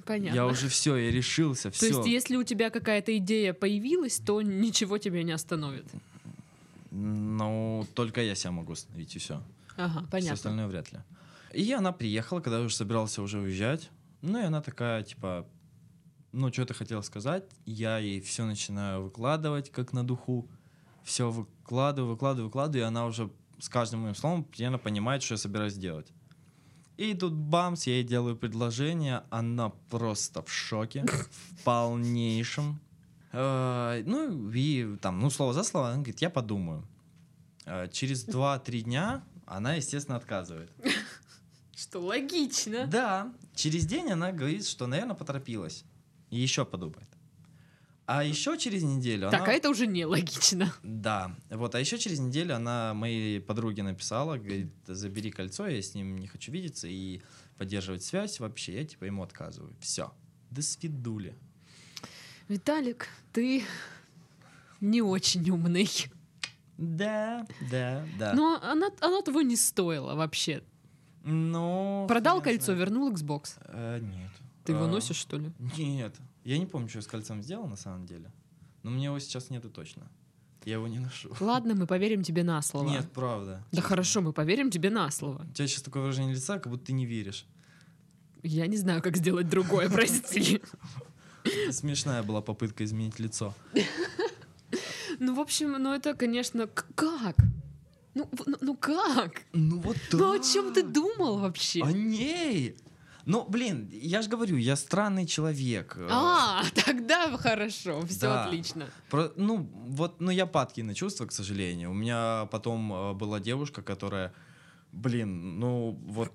Понятно. 0.04 0.34
Я 0.34 0.46
уже 0.46 0.68
все, 0.68 0.96
я 0.96 1.10
решился, 1.10 1.70
То 1.70 1.76
все. 1.76 1.86
есть, 1.88 2.06
если 2.06 2.36
у 2.36 2.42
тебя 2.44 2.70
какая-то 2.70 3.16
идея 3.18 3.54
появилась, 3.54 4.18
то 4.18 4.42
ничего 4.42 4.98
тебя 4.98 5.22
не 5.22 5.32
остановит. 5.32 5.86
Ну, 6.90 7.86
только 7.94 8.22
я 8.22 8.34
себя 8.34 8.52
могу 8.52 8.72
остановить, 8.72 9.16
и 9.16 9.18
все. 9.18 9.42
Ага, 9.76 10.00
Все 10.00 10.10
понятно. 10.10 10.34
остальное 10.34 10.66
вряд 10.68 10.92
ли. 10.92 11.00
И 11.52 11.72
она 11.72 11.92
приехала, 11.92 12.40
когда 12.40 12.58
я 12.58 12.64
уже 12.64 12.76
собирался 12.76 13.22
уже 13.22 13.38
уезжать. 13.40 13.90
Ну, 14.22 14.38
и 14.38 14.42
она 14.44 14.60
такая, 14.60 15.02
типа, 15.02 15.46
ну, 16.32 16.52
что 16.52 16.66
ты 16.66 16.74
хотела 16.74 17.00
сказать? 17.02 17.44
Я 17.64 17.98
ей 17.98 18.20
все 18.20 18.44
начинаю 18.44 19.04
выкладывать, 19.04 19.70
как 19.70 19.92
на 19.92 20.06
духу. 20.06 20.48
Все 21.02 21.30
выкладываю, 21.30 22.12
выкладываю, 22.12 22.46
выкладываю, 22.46 22.84
и 22.84 22.86
она 22.88 23.06
уже 23.06 23.30
с 23.58 23.68
каждым 23.68 24.00
моим 24.00 24.14
словом 24.14 24.44
примерно 24.44 24.78
понимает, 24.78 25.22
что 25.22 25.34
я 25.34 25.38
собираюсь 25.38 25.74
делать. 25.74 26.08
И 26.96 27.14
тут 27.14 27.32
бамс, 27.32 27.86
я 27.86 27.94
ей 27.94 28.04
делаю 28.04 28.36
предложение, 28.36 29.22
она 29.30 29.70
просто 29.90 30.42
в 30.42 30.50
шоке, 30.52 31.04
в 31.06 31.64
полнейшем. 31.64 32.80
Э, 33.32 34.02
Ну, 34.06 34.50
и 34.50 34.96
там, 35.00 35.20
ну, 35.20 35.30
слово 35.30 35.52
за 35.52 35.64
слово, 35.64 35.88
она 35.88 35.96
говорит, 35.96 36.22
я 36.22 36.30
подумаю. 36.30 36.86
Э, 37.66 37.88
Через 37.88 38.28
2-3 38.28 38.80
дня 38.82 39.24
она, 39.46 39.74
естественно, 39.74 40.16
отказывает. 40.16 40.70
Что 41.76 41.98
логично. 41.98 42.86
Да, 42.86 43.32
через 43.54 43.86
день 43.86 44.10
она 44.12 44.30
говорит, 44.30 44.64
что, 44.64 44.86
наверное, 44.86 45.16
поторопилась. 45.16 45.84
И 46.30 46.38
еще 46.38 46.64
подумает. 46.64 47.08
А 48.06 48.22
еще 48.22 48.58
через 48.58 48.82
неделю 48.82 49.30
Так, 49.30 49.42
она... 49.42 49.50
а 49.50 49.54
это 49.54 49.70
уже 49.70 49.86
нелогично. 49.86 50.72
Да, 50.82 51.34
вот, 51.50 51.74
а 51.74 51.80
еще 51.80 51.98
через 51.98 52.18
неделю 52.18 52.54
она 52.54 52.92
моей 52.92 53.40
подруге 53.40 53.82
написала, 53.82 54.36
говорит, 54.36 54.70
забери 54.86 55.30
кольцо, 55.30 55.66
я 55.66 55.80
с 55.80 55.94
ним 55.94 56.18
не 56.18 56.26
хочу 56.26 56.52
видеться 56.52 56.86
и 56.86 57.22
поддерживать 57.56 58.02
связь 58.02 58.40
вообще, 58.40 58.74
я 58.74 58.84
типа 58.84 59.04
ему 59.04 59.22
отказываю. 59.22 59.74
Все, 59.80 60.12
до 60.50 60.60
свидули. 60.60 61.34
Виталик, 62.48 63.08
ты 63.32 63.64
не 64.80 65.00
очень 65.00 65.48
умный. 65.48 65.88
Да, 66.76 67.46
да, 67.70 68.04
да. 68.18 68.32
Но 68.34 68.60
она, 68.62 68.90
она 69.00 69.22
того 69.22 69.40
не 69.42 69.56
стоила 69.56 70.14
вообще. 70.14 70.62
Ну, 71.22 72.04
Продал 72.06 72.42
хрен 72.42 72.56
кольцо, 72.58 72.72
вернул 72.72 73.10
Xbox. 73.10 73.56
Э, 73.66 73.98
нет. 74.00 74.30
Ты 74.64 74.72
его 74.72 74.84
А, 74.84 74.88
носишь, 74.88 75.16
что 75.16 75.38
ли? 75.38 75.52
Нет. 75.78 76.14
Я 76.44 76.58
не 76.58 76.66
помню, 76.66 76.88
что 76.88 76.98
я 76.98 77.02
с 77.02 77.06
кольцом 77.06 77.42
сделал 77.42 77.66
на 77.66 77.76
самом 77.76 78.06
деле. 78.06 78.30
Но 78.82 78.90
мне 78.90 79.06
его 79.06 79.18
сейчас 79.18 79.50
нету 79.50 79.70
точно. 79.70 80.06
Я 80.64 80.74
его 80.74 80.88
не 80.88 80.98
ношу. 80.98 81.34
Ладно, 81.40 81.74
мы 81.74 81.86
поверим 81.86 82.22
тебе 82.22 82.42
на 82.42 82.62
слово. 82.62 82.88
Нет, 82.88 83.10
правда. 83.12 83.62
Да 83.72 83.82
хорошо, 83.82 84.20
мы 84.20 84.32
поверим 84.32 84.70
тебе 84.70 84.90
на 84.90 85.10
слово. 85.10 85.46
У 85.50 85.52
тебя 85.52 85.66
сейчас 85.66 85.82
такое 85.82 86.02
выражение 86.02 86.34
лица, 86.34 86.58
как 86.58 86.70
будто 86.72 86.86
ты 86.86 86.92
не 86.92 87.06
веришь. 87.06 87.46
Я 88.42 88.66
не 88.66 88.76
знаю, 88.76 89.02
как 89.02 89.16
сделать 89.16 89.48
другое, 89.48 89.88
прости. 89.90 90.60
Смешная 91.70 92.22
была 92.22 92.40
попытка 92.40 92.84
изменить 92.84 93.18
лицо. 93.18 93.54
Ну, 95.18 95.34
в 95.34 95.40
общем, 95.40 95.72
ну 95.72 95.92
это, 95.92 96.14
конечно, 96.14 96.66
как? 96.66 97.36
Ну, 98.14 98.28
ну, 98.46 98.56
ну 98.60 98.76
как? 98.76 99.42
Ну 99.52 99.80
вот 99.80 99.96
да. 100.12 100.18
Ну 100.18 100.32
о 100.32 100.38
чем 100.38 100.72
ты 100.72 100.82
думал 100.82 101.38
вообще? 101.38 101.82
О 101.82 101.92
ней. 101.92 102.76
Ну, 103.26 103.46
блин, 103.48 103.88
я 103.92 104.22
же 104.22 104.28
говорю, 104.28 104.56
я 104.56 104.76
странный 104.76 105.26
человек. 105.26 105.96
Э, 105.98 106.08
А, 106.10 106.62
тогда 106.84 107.36
хорошо, 107.38 108.04
все 108.06 108.20
Да. 108.20 108.44
отлично. 108.44 108.86
Про- 109.10 109.32
ну, 109.36 109.68
вот, 109.88 110.20
ну, 110.20 110.30
я 110.30 110.46
падкий 110.46 110.82
на 110.82 110.94
чувства, 110.94 111.26
к 111.26 111.32
сожалению. 111.32 111.90
У 111.90 111.94
меня 111.94 112.46
потом 112.50 112.92
э, 112.92 113.12
была 113.14 113.40
девушка, 113.40 113.82
которая, 113.82 114.32
блин, 114.92 115.58
ну, 115.58 115.98
вот, 116.06 116.32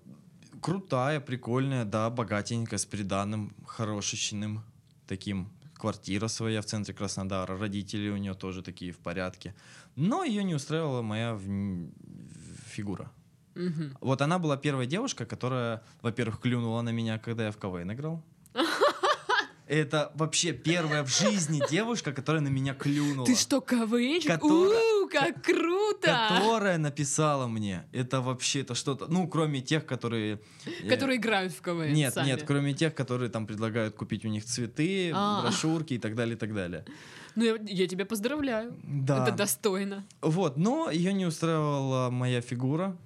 крутая, 0.62 1.20
прикольная, 1.20 1.86
да, 1.86 2.10
богатенькая, 2.10 2.80
с 2.80 2.86
приданным, 2.86 3.54
хорошечным 3.68 4.64
таким. 5.08 5.48
Квартира 5.76 6.28
своя 6.28 6.60
в 6.62 6.66
центре 6.66 6.94
Краснодара, 6.94 7.58
родители 7.58 8.10
у 8.10 8.18
нее 8.18 8.34
тоже 8.34 8.62
такие 8.62 8.92
в 8.92 8.98
порядке. 8.98 9.54
Но 9.96 10.26
ее 10.26 10.44
не 10.44 10.54
устраивала 10.56 11.02
моя 11.02 11.32
вн- 11.36 11.92
фигура. 12.68 13.10
Вот 14.02 14.22
она 14.22 14.40
была 14.40 14.58
первая 14.58 14.86
девушка, 14.88 15.26
которая, 15.26 15.82
во-первых, 16.02 16.40
клюнула 16.40 16.82
на 16.82 16.90
меня, 16.92 17.18
когда 17.20 17.46
я 17.46 17.52
в 17.52 17.58
КВН 17.58 17.92
играл. 17.92 18.24
Это 19.68 20.12
вообще 20.16 20.52
первая 20.52 21.04
в 21.04 21.10
жизни 21.10 21.62
девушка, 21.70 22.12
которая 22.12 22.42
на 22.42 22.48
меня 22.48 22.74
клюнула. 22.74 23.28
Ты 23.28 23.36
что, 23.36 23.62
КВНчик? 23.62 24.28
Которая- 24.32 25.04
У, 25.06 25.08
как 25.08 25.44
круто! 25.44 26.28
Которая 26.38 26.80
написала 26.80 27.46
мне. 27.48 27.84
Это 27.92 28.20
вообще 28.22 28.62
это 28.62 28.74
что-то. 28.74 29.06
Ну, 29.08 29.28
кроме 29.28 29.62
тех, 29.62 29.86
которые. 29.86 30.40
э, 30.66 30.90
Которые 30.90 31.18
играют 31.20 31.54
в 31.54 31.62
КВН 31.62 31.94
Нет, 31.94 32.16
сами. 32.16 32.26
нет, 32.28 32.44
кроме 32.48 32.74
тех, 32.74 32.96
которые 32.96 33.30
там 33.30 33.46
предлагают 33.46 33.94
купить 33.96 34.26
у 34.26 34.30
них 34.30 34.44
цветы, 34.44 35.12
А. 35.14 35.42
брошюрки 35.44 35.94
и 35.94 36.00
так 36.00 36.16
далее, 36.16 36.36
и 36.36 36.40
так 36.40 36.52
далее. 36.56 36.84
Ну, 37.36 37.44
я, 37.44 37.58
я 37.68 37.88
тебя 37.88 38.08
поздравляю. 38.08 38.74
Да. 38.84 39.22
Это 39.28 39.36
достойно. 39.38 40.04
Вот, 40.22 40.58
но 40.58 40.90
ее 40.90 41.14
не 41.14 41.28
устраивала 41.28 42.10
моя 42.10 42.42
фигура. 42.42 42.98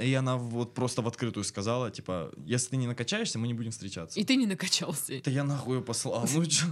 И 0.00 0.14
она 0.14 0.36
вот 0.36 0.74
просто 0.74 1.02
в 1.02 1.08
открытую 1.08 1.44
сказала, 1.44 1.90
типа, 1.90 2.30
если 2.46 2.70
ты 2.70 2.76
не 2.76 2.86
накачаешься, 2.86 3.38
мы 3.38 3.46
не 3.46 3.54
будем 3.54 3.70
встречаться. 3.70 4.18
И 4.20 4.24
ты 4.24 4.36
не 4.36 4.46
накачался. 4.46 5.20
Да 5.24 5.30
я 5.30 5.44
нахуй 5.44 5.76
ее 5.76 5.82
послал. 5.82 6.26
Ну 6.32 6.44
чё? 6.46 6.66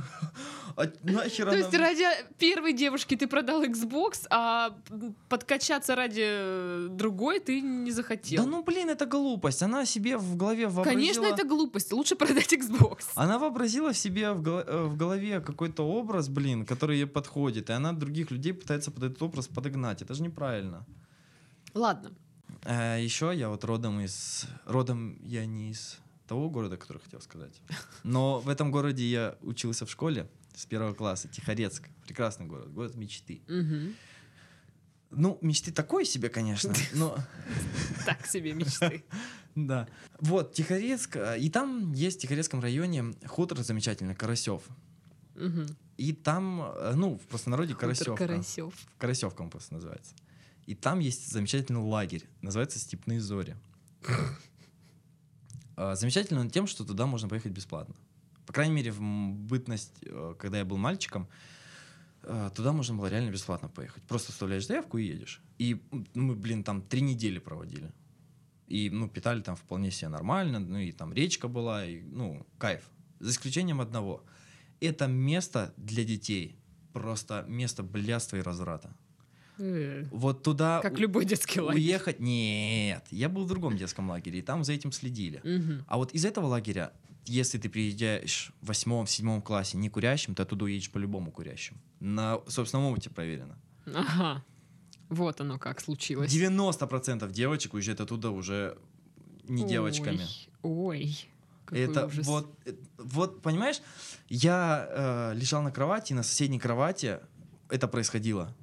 А 0.77 0.87
нахер 1.03 1.51
То 1.51 1.57
есть 1.57 1.75
ради 1.75 2.05
первой 2.39 2.73
девушки 2.73 3.17
ты 3.17 3.27
продал 3.27 3.65
Xbox, 3.65 4.27
а 4.31 4.77
подкачаться 5.29 5.95
ради 5.95 6.25
э, 6.25 6.89
другой 6.91 7.41
ты 7.41 7.61
не 7.61 7.91
захотел. 7.91 8.45
Да 8.45 8.51
ну 8.51 8.63
блин, 8.63 8.91
это 8.91 9.07
глупость. 9.07 9.63
Она 9.63 9.87
себе 9.87 10.19
в 10.19 10.37
голове 10.37 10.69
вообразила... 10.69 10.95
Конечно, 10.95 11.25
это 11.25 11.45
глупость. 11.45 11.93
Лучше 11.93 12.15
продать 12.15 12.53
Xbox. 12.53 13.05
Она 13.15 13.39
вообразила 13.39 13.93
в 13.93 13.97
себе 13.99 14.35
голо- 14.35 14.65
э, 14.67 14.85
в 14.85 14.97
голове 14.97 15.41
какой-то 15.41 15.83
образ, 15.83 16.29
блин, 16.29 16.67
который 16.67 16.99
ей 16.99 17.07
подходит, 17.07 17.71
и 17.71 17.73
она 17.73 17.93
других 17.93 18.31
людей 18.31 18.53
пытается 18.53 18.91
под 18.91 19.05
этот 19.05 19.23
образ 19.23 19.49
подогнать. 19.49 20.03
Это 20.03 20.15
же 20.15 20.23
неправильно. 20.23 20.85
Ладно. 21.75 22.11
Еще 22.73 23.33
я 23.35 23.49
вот 23.49 23.65
родом 23.65 24.01
из... 24.01 24.47
Родом 24.65 25.19
я 25.23 25.47
не 25.47 25.71
из 25.71 25.99
того 26.27 26.51
города, 26.51 26.77
который 26.77 26.99
хотел 26.99 27.21
сказать. 27.21 27.61
Но 28.03 28.41
в 28.41 28.49
этом 28.49 28.71
городе 28.71 29.05
я 29.05 29.37
учился 29.43 29.87
в 29.87 29.91
школе 29.91 30.29
с 30.55 30.67
первого 30.67 30.95
класса. 30.95 31.29
Тихорецк. 31.29 31.89
Прекрасный 32.05 32.47
город. 32.47 32.73
Город 32.73 32.95
мечты. 32.97 33.43
Ну, 35.11 35.39
мечты 35.41 35.71
такой 35.71 36.05
себе, 36.05 36.29
конечно, 36.29 36.75
но... 36.95 37.17
Так 38.05 38.27
себе 38.27 38.53
мечты. 38.55 39.05
Да. 39.55 39.89
Вот, 40.21 40.53
Тихорецк. 40.53 41.17
э, 41.17 41.39
И 41.39 41.49
там 41.49 41.93
есть 41.95 42.19
в 42.19 42.21
Тихорецком 42.21 42.61
районе 42.61 43.15
хутор 43.27 43.59
замечательный, 43.63 44.15
Карасев. 44.15 44.61
И 45.97 46.13
там, 46.13 46.61
э, 46.61 46.93
ну, 46.95 47.17
в 47.17 47.23
простонародье 47.23 47.75
Карасевка. 47.75 48.27
Карасев. 48.27 48.75
Карасевка 48.99 49.41
он 49.41 49.49
просто 49.49 49.73
называется. 49.73 50.15
И 50.67 50.75
там 50.75 50.99
есть 50.99 51.31
замечательный 51.31 51.81
лагерь, 51.81 52.25
называется 52.43 52.79
«Степные 52.79 53.21
зори». 53.21 53.57
А, 55.79 55.95
Замечательный 55.95 56.41
он 56.41 56.51
тем, 56.51 56.67
что 56.67 56.85
туда 56.85 57.07
можно 57.07 57.29
поехать 57.29 57.53
бесплатно. 57.53 57.95
По 58.47 58.53
крайней 58.53 58.75
мере, 58.75 58.93
в 58.93 59.01
бытность, 59.01 59.93
э, 60.03 60.35
когда 60.39 60.59
я 60.59 60.65
был 60.65 60.79
мальчиком, 60.79 61.29
э, 62.23 62.51
туда 62.55 62.73
можно 62.73 62.95
было 62.95 63.09
реально 63.09 63.31
бесплатно 63.31 63.69
поехать. 63.69 64.03
Просто 64.05 64.33
вставляешь 64.33 64.67
заявку 64.67 64.97
и 64.97 65.05
едешь. 65.05 65.43
И 65.59 65.83
м, 65.93 66.07
мы, 66.15 66.35
блин, 66.35 66.65
там 66.65 66.81
три 66.81 67.03
недели 67.03 67.39
проводили. 67.39 67.93
И, 68.69 68.89
ну, 68.89 69.07
питали 69.09 69.43
там 69.43 69.55
вполне 69.55 69.91
себе 69.91 70.09
нормально, 70.09 70.61
ну, 70.61 70.79
и 70.79 70.93
там 70.93 71.13
речка 71.13 71.47
была, 71.47 71.85
и, 71.85 72.01
ну, 72.01 72.47
кайф. 72.57 72.89
За 73.21 73.31
исключением 73.31 73.83
одного. 73.83 74.25
Это 74.81 75.07
место 75.07 75.75
для 75.77 76.05
детей. 76.05 76.57
Просто 76.95 77.45
место 77.49 77.83
блядства 77.83 78.37
и 78.39 78.41
разврата. 78.41 78.97
Вот 80.11 80.43
туда 80.43 80.81
Как 80.81 80.99
любой 80.99 81.25
детский 81.25 81.61
лагерь. 81.61 81.81
уехать... 81.81 82.21
Нет, 82.21 83.05
я 83.11 83.29
был 83.29 83.45
в 83.45 83.49
другом 83.49 83.77
детском 83.77 84.11
лагере, 84.11 84.39
и 84.41 84.43
там 84.43 84.65
за 84.65 84.73
этим 84.73 84.93
следили. 84.93 85.43
А 85.87 85.97
вот 85.97 86.13
из 86.13 86.25
этого 86.25 86.47
лагеря, 86.47 86.93
если 87.25 87.59
ты 87.59 87.69
приезжаешь 87.69 88.53
в 88.61 88.69
восьмом, 88.69 89.07
седьмом 89.07 89.43
классе 89.43 89.77
не 89.79 89.89
курящим, 89.89 90.35
ты 90.35 90.43
оттуда 90.43 90.65
уедешь 90.67 90.91
по-любому 90.91 91.31
курящим. 91.31 91.77
На 92.01 92.41
собственном 92.47 92.87
опыте 92.87 93.11
проверено. 93.11 93.59
Ага. 93.87 94.45
Вот 95.09 95.41
оно 95.41 95.59
как 95.59 95.81
случилось. 95.81 96.33
90% 96.33 97.31
девочек 97.31 97.75
уезжают 97.75 98.01
оттуда 98.01 98.31
уже 98.31 98.77
не 99.49 99.65
девочками. 99.65 100.27
Ой. 100.63 101.07
Ой. 101.07 101.29
какой 101.65 101.81
Это 101.81 102.07
ужас. 102.07 102.27
вот, 102.27 102.59
э, 102.65 102.73
вот, 102.99 103.43
понимаешь, 103.43 103.81
я 104.29 104.87
э, 104.89 105.35
лежал 105.37 105.63
на 105.63 105.71
кровати, 105.71 106.13
на 106.13 106.23
соседней 106.23 106.59
кровати 106.59 107.21
это 107.69 107.89
происходило. 107.89 108.55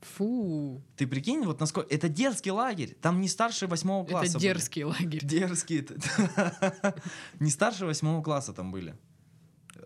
Фу. 0.00 0.82
Ты 0.96 1.06
прикинь, 1.06 1.44
вот 1.44 1.60
насколько... 1.60 1.94
Это 1.94 2.08
детский 2.08 2.50
лагерь, 2.50 2.96
там 3.02 3.20
не 3.20 3.28
старше 3.28 3.66
восьмого 3.66 4.06
класса 4.06 4.26
Это 4.30 4.38
были. 4.38 4.42
дерзкий 4.48 4.84
лагерь. 4.84 5.24
Дерзкие. 5.24 5.86
Не 7.40 7.50
старше 7.50 7.84
восьмого 7.86 8.22
класса 8.22 8.52
там 8.52 8.72
были. 8.72 8.96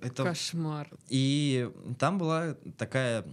Это... 0.00 0.22
Кошмар. 0.24 0.88
И 1.08 1.68
там 1.98 2.18
была 2.18 2.54
такая, 2.78 3.24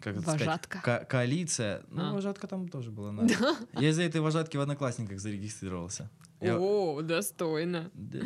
как 0.00 0.14
это 0.14 0.22
сказать, 0.22 0.40
Вожатка. 0.40 0.80
ко- 0.82 1.04
коалиция. 1.04 1.82
Ну, 1.90 2.02
А. 2.10 2.12
вожатка 2.12 2.46
там 2.46 2.68
тоже 2.68 2.90
была. 2.90 3.10
надо. 3.12 3.34
Я 3.72 3.88
из-за 3.90 4.02
этой 4.02 4.20
вожатки 4.20 4.56
в 4.56 4.60
Одноклассниках 4.60 5.18
зарегистрировался. 5.18 6.10
Я- 6.40 6.58
О, 6.58 7.00
достойно. 7.02 7.90
Да. 7.94 8.20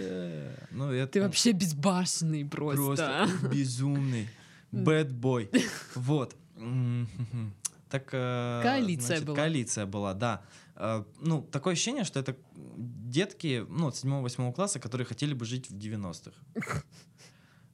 Ну, 0.73 0.91
это 0.93 1.13
Ты 1.13 1.23
вообще 1.23 1.53
безбашенный 1.53 2.45
просто. 2.45 2.85
просто 3.27 3.49
безумный. 3.49 4.29
Bad 4.73 5.11
boy. 5.11 5.49
Вот. 5.95 6.35
Так, 7.91 8.09
э, 8.13 8.61
Коалиция 8.63 9.07
значит, 9.07 9.25
была. 9.25 9.37
Коалиция 9.37 9.87
была, 9.87 10.15
да. 10.15 10.43
Э, 10.77 11.05
Ну, 11.21 11.43
такое 11.43 11.73
ощущение, 11.73 12.05
что 12.05 12.21
это 12.21 12.37
детки, 12.77 13.65
ну, 13.69 13.89
от 13.89 13.95
7-8 13.95 14.53
класса, 14.53 14.79
которые 14.81 15.07
хотели 15.07 15.35
бы 15.35 15.45
жить 15.45 15.71
в 15.71 15.75
90-х. 15.77 16.83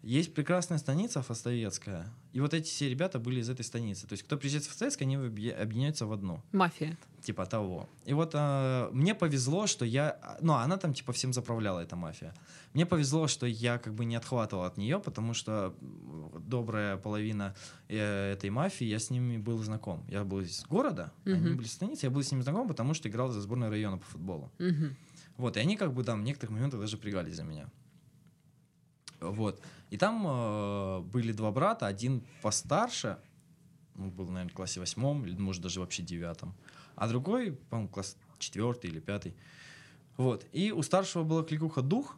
Есть 0.04 0.34
прекрасная 0.34 0.78
станица 0.78 1.22
Фастовецкая, 1.22 2.06
и 2.34 2.40
вот 2.40 2.52
эти 2.52 2.66
все 2.68 2.90
ребята 2.90 3.18
были 3.18 3.40
из 3.40 3.48
этой 3.48 3.64
станицы. 3.64 4.06
То 4.06 4.12
есть, 4.12 4.22
кто 4.24 4.36
приезжает 4.36 4.64
в 4.64 4.68
Фастовецк, 4.68 5.00
они 5.02 5.16
объе- 5.16 5.52
объединяются 5.62 6.04
в 6.06 6.12
одно 6.12 6.42
Мафия. 6.52 6.96
типа 7.22 7.46
того. 7.46 7.88
И 8.04 8.12
вот 8.12 8.32
э, 8.34 8.90
мне 8.92 9.14
повезло, 9.14 9.66
что 9.66 9.84
я, 9.86 10.18
ну, 10.42 10.52
она 10.54 10.76
там 10.76 10.92
типа 10.92 11.12
всем 11.12 11.32
заправляла, 11.32 11.80
эта 11.80 11.96
мафия. 11.96 12.34
Мне 12.74 12.84
повезло, 12.86 13.28
что 13.28 13.46
я 13.46 13.78
как 13.78 13.94
бы 13.94 14.04
не 14.04 14.16
отхватывал 14.16 14.64
от 14.64 14.76
нее, 14.76 14.98
потому 14.98 15.32
что 15.34 15.74
добрая 16.38 16.96
половина 16.98 17.54
э, 17.88 18.32
этой 18.32 18.50
мафии, 18.50 18.84
я 18.86 18.98
с 18.98 19.10
ними 19.10 19.38
был 19.38 19.58
знаком. 19.62 20.04
Я 20.08 20.24
был 20.24 20.40
из 20.40 20.64
города, 20.66 21.12
они 21.24 21.36
Мгм. 21.36 21.56
были 21.56 21.66
из 21.66 21.72
станицы, 21.72 22.06
я 22.06 22.10
был 22.10 22.22
с 22.22 22.30
ними 22.30 22.42
знаком, 22.42 22.68
потому 22.68 22.92
что 22.94 23.08
играл 23.08 23.30
за 23.30 23.40
сборную 23.40 23.70
района 23.70 23.96
по 23.98 24.04
футболу. 24.06 24.50
Мгм. 24.58 24.96
Вот, 25.38 25.56
и 25.56 25.60
они 25.60 25.76
как 25.76 25.92
бы 25.94 26.04
там 26.04 26.20
в 26.20 26.24
некоторых 26.24 26.50
моментах 26.54 26.80
даже 26.80 26.96
пригались 26.98 27.36
за 27.36 27.42
меня. 27.44 27.68
Вот. 29.30 29.60
И 29.90 29.96
там 29.96 30.24
э, 30.26 31.00
были 31.00 31.32
два 31.32 31.50
брата, 31.50 31.86
один 31.86 32.22
постарше, 32.42 33.18
он 33.96 34.10
был, 34.10 34.26
наверное, 34.26 34.50
в 34.50 34.54
классе 34.54 34.80
восьмом, 34.80 35.24
или, 35.24 35.36
может, 35.36 35.62
даже 35.62 35.80
вообще 35.80 36.02
девятом, 36.02 36.54
а 36.96 37.08
другой, 37.08 37.52
по-моему, 37.52 37.88
класс 37.88 38.16
четвертый 38.38 38.90
или 38.90 39.00
пятый. 39.00 39.34
Вот. 40.16 40.46
И 40.52 40.72
у 40.72 40.82
старшего 40.82 41.24
была 41.24 41.42
кликуха 41.42 41.82
дух, 41.82 42.16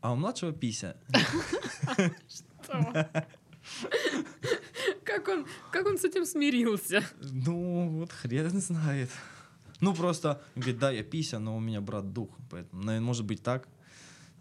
а 0.00 0.12
у 0.12 0.16
младшего 0.16 0.52
пися. 0.52 0.96
Как 5.04 5.28
он, 5.28 5.46
как 5.70 5.86
он 5.86 5.98
с 5.98 6.04
этим 6.04 6.24
смирился? 6.24 7.02
Ну, 7.20 7.88
вот 8.00 8.12
хрен 8.12 8.60
знает. 8.60 9.10
Ну, 9.80 9.94
просто, 9.94 10.42
говорит, 10.54 10.78
да, 10.78 10.90
я 10.90 11.02
пися, 11.02 11.38
но 11.38 11.56
у 11.56 11.60
меня 11.60 11.80
брат 11.80 12.12
дух. 12.12 12.30
Поэтому, 12.50 12.82
наверное, 12.82 13.06
может 13.06 13.24
быть 13.24 13.42
так. 13.42 13.68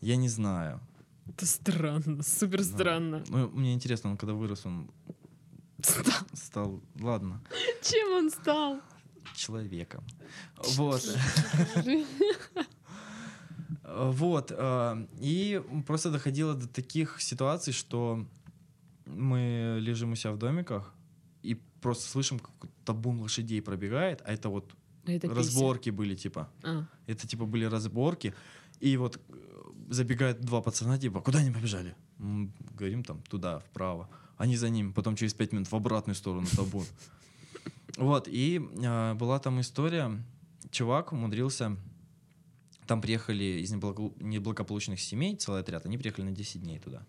Я 0.01 0.15
не 0.15 0.29
знаю. 0.29 0.79
Это 1.29 1.45
странно, 1.45 2.23
супер 2.23 2.57
Да. 2.59 2.63
странно. 2.63 3.23
Ну, 3.29 3.49
мне 3.49 3.73
интересно, 3.73 4.11
он 4.11 4.17
когда 4.17 4.33
вырос, 4.33 4.65
он 4.65 4.89
Стал. 5.81 6.13
Стал, 6.33 6.81
ладно, 6.99 7.41
Чем 7.83 8.13
он 8.13 8.29
стал? 8.31 8.81
человеком. 9.35 10.03
Вот. 10.75 11.01
Вот. 13.83 14.51
э, 14.55 15.07
И 15.19 15.61
просто 15.87 16.11
доходило 16.11 16.53
до 16.53 16.67
таких 16.67 17.21
ситуаций, 17.21 17.73
что 17.73 18.25
мы 19.05 19.77
лежим 19.81 20.11
у 20.11 20.15
себя 20.15 20.31
в 20.33 20.37
домиках 20.37 20.93
и 21.43 21.55
просто 21.81 22.09
слышим, 22.09 22.39
как 22.39 22.51
табун 22.85 23.19
лошадей 23.21 23.61
пробегает, 23.61 24.21
а 24.25 24.31
это 24.33 24.49
вот 24.49 24.75
Это 25.05 25.27
пися. 25.27 25.35
разборки 25.35 25.89
были, 25.91 26.15
типа. 26.15 26.49
А, 26.63 26.85
Это 27.07 27.27
типа 27.27 27.45
были 27.45 27.65
разборки. 27.65 28.33
И 28.79 28.97
вот 28.97 29.19
э, 29.29 29.48
забегают 29.89 30.39
два 30.41 30.61
пацана, 30.61 30.97
типа, 30.97 31.21
куда 31.21 31.39
они 31.39 31.51
побежали? 31.51 31.95
М, 32.19 32.53
Говорим 32.77 33.03
там 33.03 33.21
туда, 33.29 33.59
вправо. 33.59 34.07
Они 34.37 34.55
за 34.57 34.69
ним, 34.69 34.93
потом 34.93 35.15
через 35.15 35.33
пять 35.33 35.51
минут 35.51 35.71
в 35.71 35.75
обратную 35.75 36.15
сторону 36.15 36.47
табун. 36.55 36.85
Вот, 37.97 38.27
и 38.27 38.61
э, 38.81 39.13
была 39.15 39.39
там 39.39 39.59
история, 39.59 40.11
чувак 40.71 41.11
умудрился, 41.11 41.75
там 42.87 43.01
приехали 43.01 43.43
из 43.61 43.71
неблаго- 43.73 44.13
неблагополучных 44.23 44.99
семей, 45.01 45.35
целый 45.35 45.61
отряд, 45.61 45.85
они 45.85 45.97
приехали 45.97 46.25
на 46.25 46.31
10 46.31 46.61
дней 46.61 46.79
туда. 46.79 47.05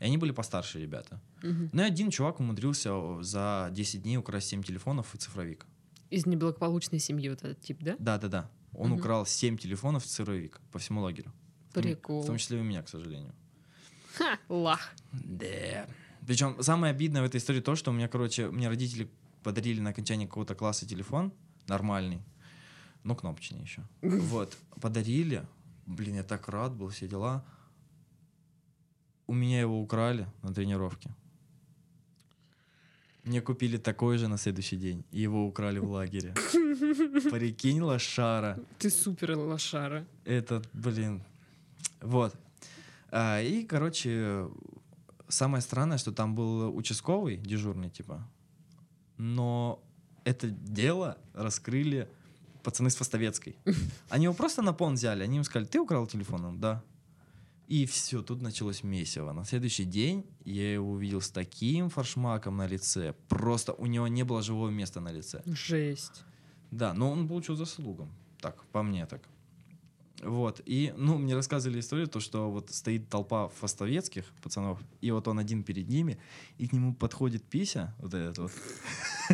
И 0.00 0.04
они 0.04 0.18
были 0.18 0.32
постарше 0.32 0.80
ребята. 0.80 1.20
мгм. 1.42 1.70
Ну 1.72 1.82
и 1.82 1.84
один 1.86 2.10
чувак 2.10 2.40
умудрился 2.40 3.22
за 3.22 3.68
10 3.72 4.02
дней 4.02 4.18
украсть 4.18 4.48
7 4.48 4.62
телефонов 4.62 5.14
и 5.14 5.18
цифровик. 5.18 5.66
Из 6.10 6.26
неблагополучной 6.26 6.98
семьи 7.00 7.28
вот 7.30 7.42
этот 7.42 7.60
тип, 7.62 7.78
да? 7.82 7.96
Да-да-да. 7.98 8.50
Он 8.72 8.90
Мгм. 8.90 8.98
украл 8.98 9.24
7 9.24 9.56
телефонов 9.56 10.04
и 10.04 10.08
цифровик 10.08 10.60
по 10.72 10.78
всему 10.78 11.00
лагерю. 11.00 11.32
Прикол. 11.82 12.22
В 12.22 12.26
том 12.26 12.38
числе 12.38 12.58
и 12.58 12.60
у 12.60 12.64
меня, 12.64 12.82
к 12.82 12.88
сожалению. 12.88 13.34
Ха, 14.16 14.38
лах. 14.48 14.94
Да. 15.12 15.86
Причем 16.26 16.62
самое 16.62 16.92
обидное 16.92 17.22
в 17.22 17.24
этой 17.24 17.36
истории 17.36 17.60
то, 17.60 17.74
что 17.74 17.90
у 17.90 17.94
меня, 17.94 18.08
короче, 18.08 18.50
мне 18.50 18.68
родители 18.68 19.10
подарили 19.42 19.80
на 19.80 19.90
окончание 19.90 20.26
какого-то 20.26 20.54
класса 20.54 20.86
телефон 20.86 21.32
нормальный, 21.66 22.20
но 23.02 23.14
кнопочный 23.14 23.60
еще. 23.60 23.82
Вот, 24.02 24.56
подарили. 24.80 25.46
Блин, 25.86 26.16
я 26.16 26.22
так 26.22 26.48
рад 26.48 26.72
был, 26.72 26.88
все 26.88 27.06
дела. 27.06 27.44
У 29.26 29.34
меня 29.34 29.60
его 29.60 29.80
украли 29.80 30.26
на 30.42 30.52
тренировке. 30.52 31.10
Мне 33.24 33.40
купили 33.40 33.78
такой 33.78 34.18
же 34.18 34.28
на 34.28 34.36
следующий 34.36 34.76
день, 34.76 35.04
и 35.10 35.20
его 35.20 35.46
украли 35.46 35.78
в 35.78 35.90
лагере. 35.90 36.34
Прикинь, 37.30 37.80
лошара. 37.80 38.58
Ты 38.78 38.90
супер 38.90 39.36
лошара. 39.36 40.06
Это, 40.24 40.62
блин. 40.74 41.22
Вот. 42.04 42.34
А, 43.10 43.40
и, 43.40 43.64
короче, 43.64 44.46
самое 45.28 45.62
странное, 45.62 45.98
что 45.98 46.12
там 46.12 46.34
был 46.34 46.76
участковый, 46.76 47.36
дежурный, 47.36 47.90
типа. 47.90 48.28
Но 49.16 49.82
это 50.24 50.48
дело 50.48 51.16
раскрыли 51.32 52.08
пацаны 52.62 52.90
с 52.90 52.96
Фостовецкой. 52.96 53.56
Они 54.10 54.24
его 54.24 54.34
просто 54.34 54.62
на 54.62 54.72
пон 54.72 54.94
взяли. 54.94 55.22
Они 55.22 55.36
ему 55.36 55.44
сказали, 55.44 55.66
ты 55.66 55.80
украл 55.80 56.06
телефон? 56.06 56.44
Он, 56.44 56.60
да. 56.60 56.82
И 57.66 57.86
все, 57.86 58.22
тут 58.22 58.42
началось 58.42 58.82
месиво. 58.82 59.32
На 59.32 59.44
следующий 59.44 59.84
день 59.84 60.26
я 60.44 60.74
его 60.74 60.90
увидел 60.90 61.20
с 61.20 61.30
таким 61.30 61.88
форшмаком 61.88 62.56
на 62.58 62.66
лице. 62.66 63.14
Просто 63.28 63.72
у 63.72 63.86
него 63.86 64.08
не 64.08 64.24
было 64.24 64.42
живого 64.42 64.68
места 64.68 65.00
на 65.00 65.12
лице. 65.12 65.42
Жесть. 65.46 66.24
Да, 66.70 66.92
но 66.92 67.10
он 67.10 67.26
получил 67.26 67.56
заслугам. 67.56 68.10
Так, 68.40 68.64
по 68.66 68.82
мне 68.82 69.06
так. 69.06 69.22
Вот, 70.24 70.62
и, 70.64 70.94
ну, 70.96 71.18
мне 71.18 71.34
рассказывали 71.34 71.80
историю, 71.80 72.08
то, 72.08 72.18
что 72.18 72.50
вот 72.50 72.70
стоит 72.70 73.08
толпа 73.08 73.48
фастовецких 73.48 74.24
пацанов, 74.42 74.78
и 75.02 75.10
вот 75.10 75.28
он 75.28 75.38
один 75.38 75.62
перед 75.62 75.88
ними, 75.88 76.18
и 76.56 76.66
к 76.66 76.72
нему 76.72 76.94
подходит 76.94 77.44
пися, 77.44 77.94
вот 77.98 78.14
этот 78.14 78.38
вот. 78.38 78.52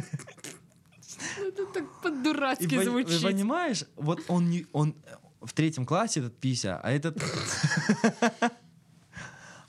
Это 1.38 1.66
так 1.66 2.02
по-дурацки 2.02 2.82
звучит. 2.82 3.22
понимаешь, 3.22 3.84
вот 3.96 4.20
он, 4.28 4.50
не, 4.50 4.66
он 4.72 4.94
в 5.40 5.52
третьем 5.52 5.86
классе 5.86 6.20
этот 6.20 6.38
пися, 6.40 6.80
а 6.82 6.90
этот... 6.90 7.22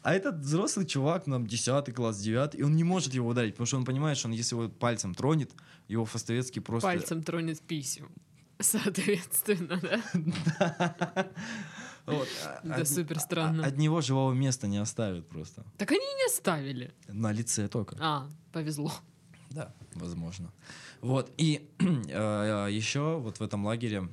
А 0.04 0.15
этот 0.15 0.39
взрослый 0.39 0.88
чувак, 0.88 1.28
нам 1.28 1.45
10 1.45 1.93
класс, 1.93 2.19
9, 2.19 2.56
и 2.56 2.63
он 2.63 2.76
не 2.76 2.84
может 2.84 3.13
его 3.13 3.30
ударить, 3.30 3.54
потому 3.54 3.67
что 3.67 3.78
он 3.78 3.86
понимает, 3.86 4.17
что 4.17 4.30
он, 4.30 4.34
если 4.34 4.56
его 4.56 4.67
пальцем 4.67 5.13
тронет, 5.13 5.52
его 5.88 6.06
фастовецкий 6.06 6.60
просто... 6.60 6.88
Пальцем 6.88 7.22
тронет 7.22 7.62
писю. 7.62 8.10
Соответственно, 8.62 9.80
да? 9.82 11.30
Вот, 12.06 12.28
а- 12.45 12.60
Да 12.63 12.76
от- 12.78 12.88
супер 12.88 13.17
а- 13.17 13.19
странно. 13.19 13.65
От 13.65 13.78
него 13.78 14.02
живого 14.02 14.34
места 14.34 14.67
не 14.67 14.78
оставят 14.78 15.28
просто. 15.30 15.63
Так 15.78 15.91
они 15.91 16.00
не 16.00 16.26
оставили. 16.26 16.91
На 17.08 17.32
лице 17.32 17.67
только. 17.67 17.95
А, 18.00 18.28
повезло. 18.52 18.91
Да, 19.52 19.74
возможно. 19.93 20.52
Вот, 21.02 21.32
и 21.38 21.67
э, 21.80 22.67
еще 22.71 23.19
вот 23.19 23.39
в 23.39 23.43
этом 23.43 23.65
лагере, 23.65 24.08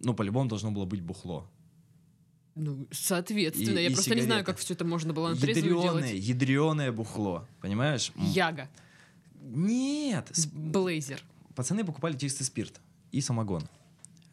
ну, 0.00 0.14
по-любому 0.14 0.48
должно 0.48 0.70
было 0.70 0.84
быть 0.84 1.00
бухло. 1.00 1.48
Ну, 2.54 2.86
соответственно. 2.90 3.78
И- 3.78 3.84
Я 3.84 3.88
и 3.90 3.92
просто 3.94 4.14
не 4.14 4.22
знаю, 4.22 4.44
как 4.44 4.58
все 4.58 4.74
это 4.74 4.84
можно 4.84 5.12
было 5.14 5.28
на 5.30 5.34
Ядреное, 5.34 6.12
ядреное 6.12 6.92
бухло, 6.92 7.46
понимаешь? 7.60 8.12
Яга. 8.16 8.68
Нет, 9.40 10.30
Блейзер. 10.52 11.22
пацаны 11.54 11.84
покупали 11.84 12.16
чистый 12.18 12.42
спирт 12.44 12.80
и 13.12 13.20
самогон. 13.20 13.62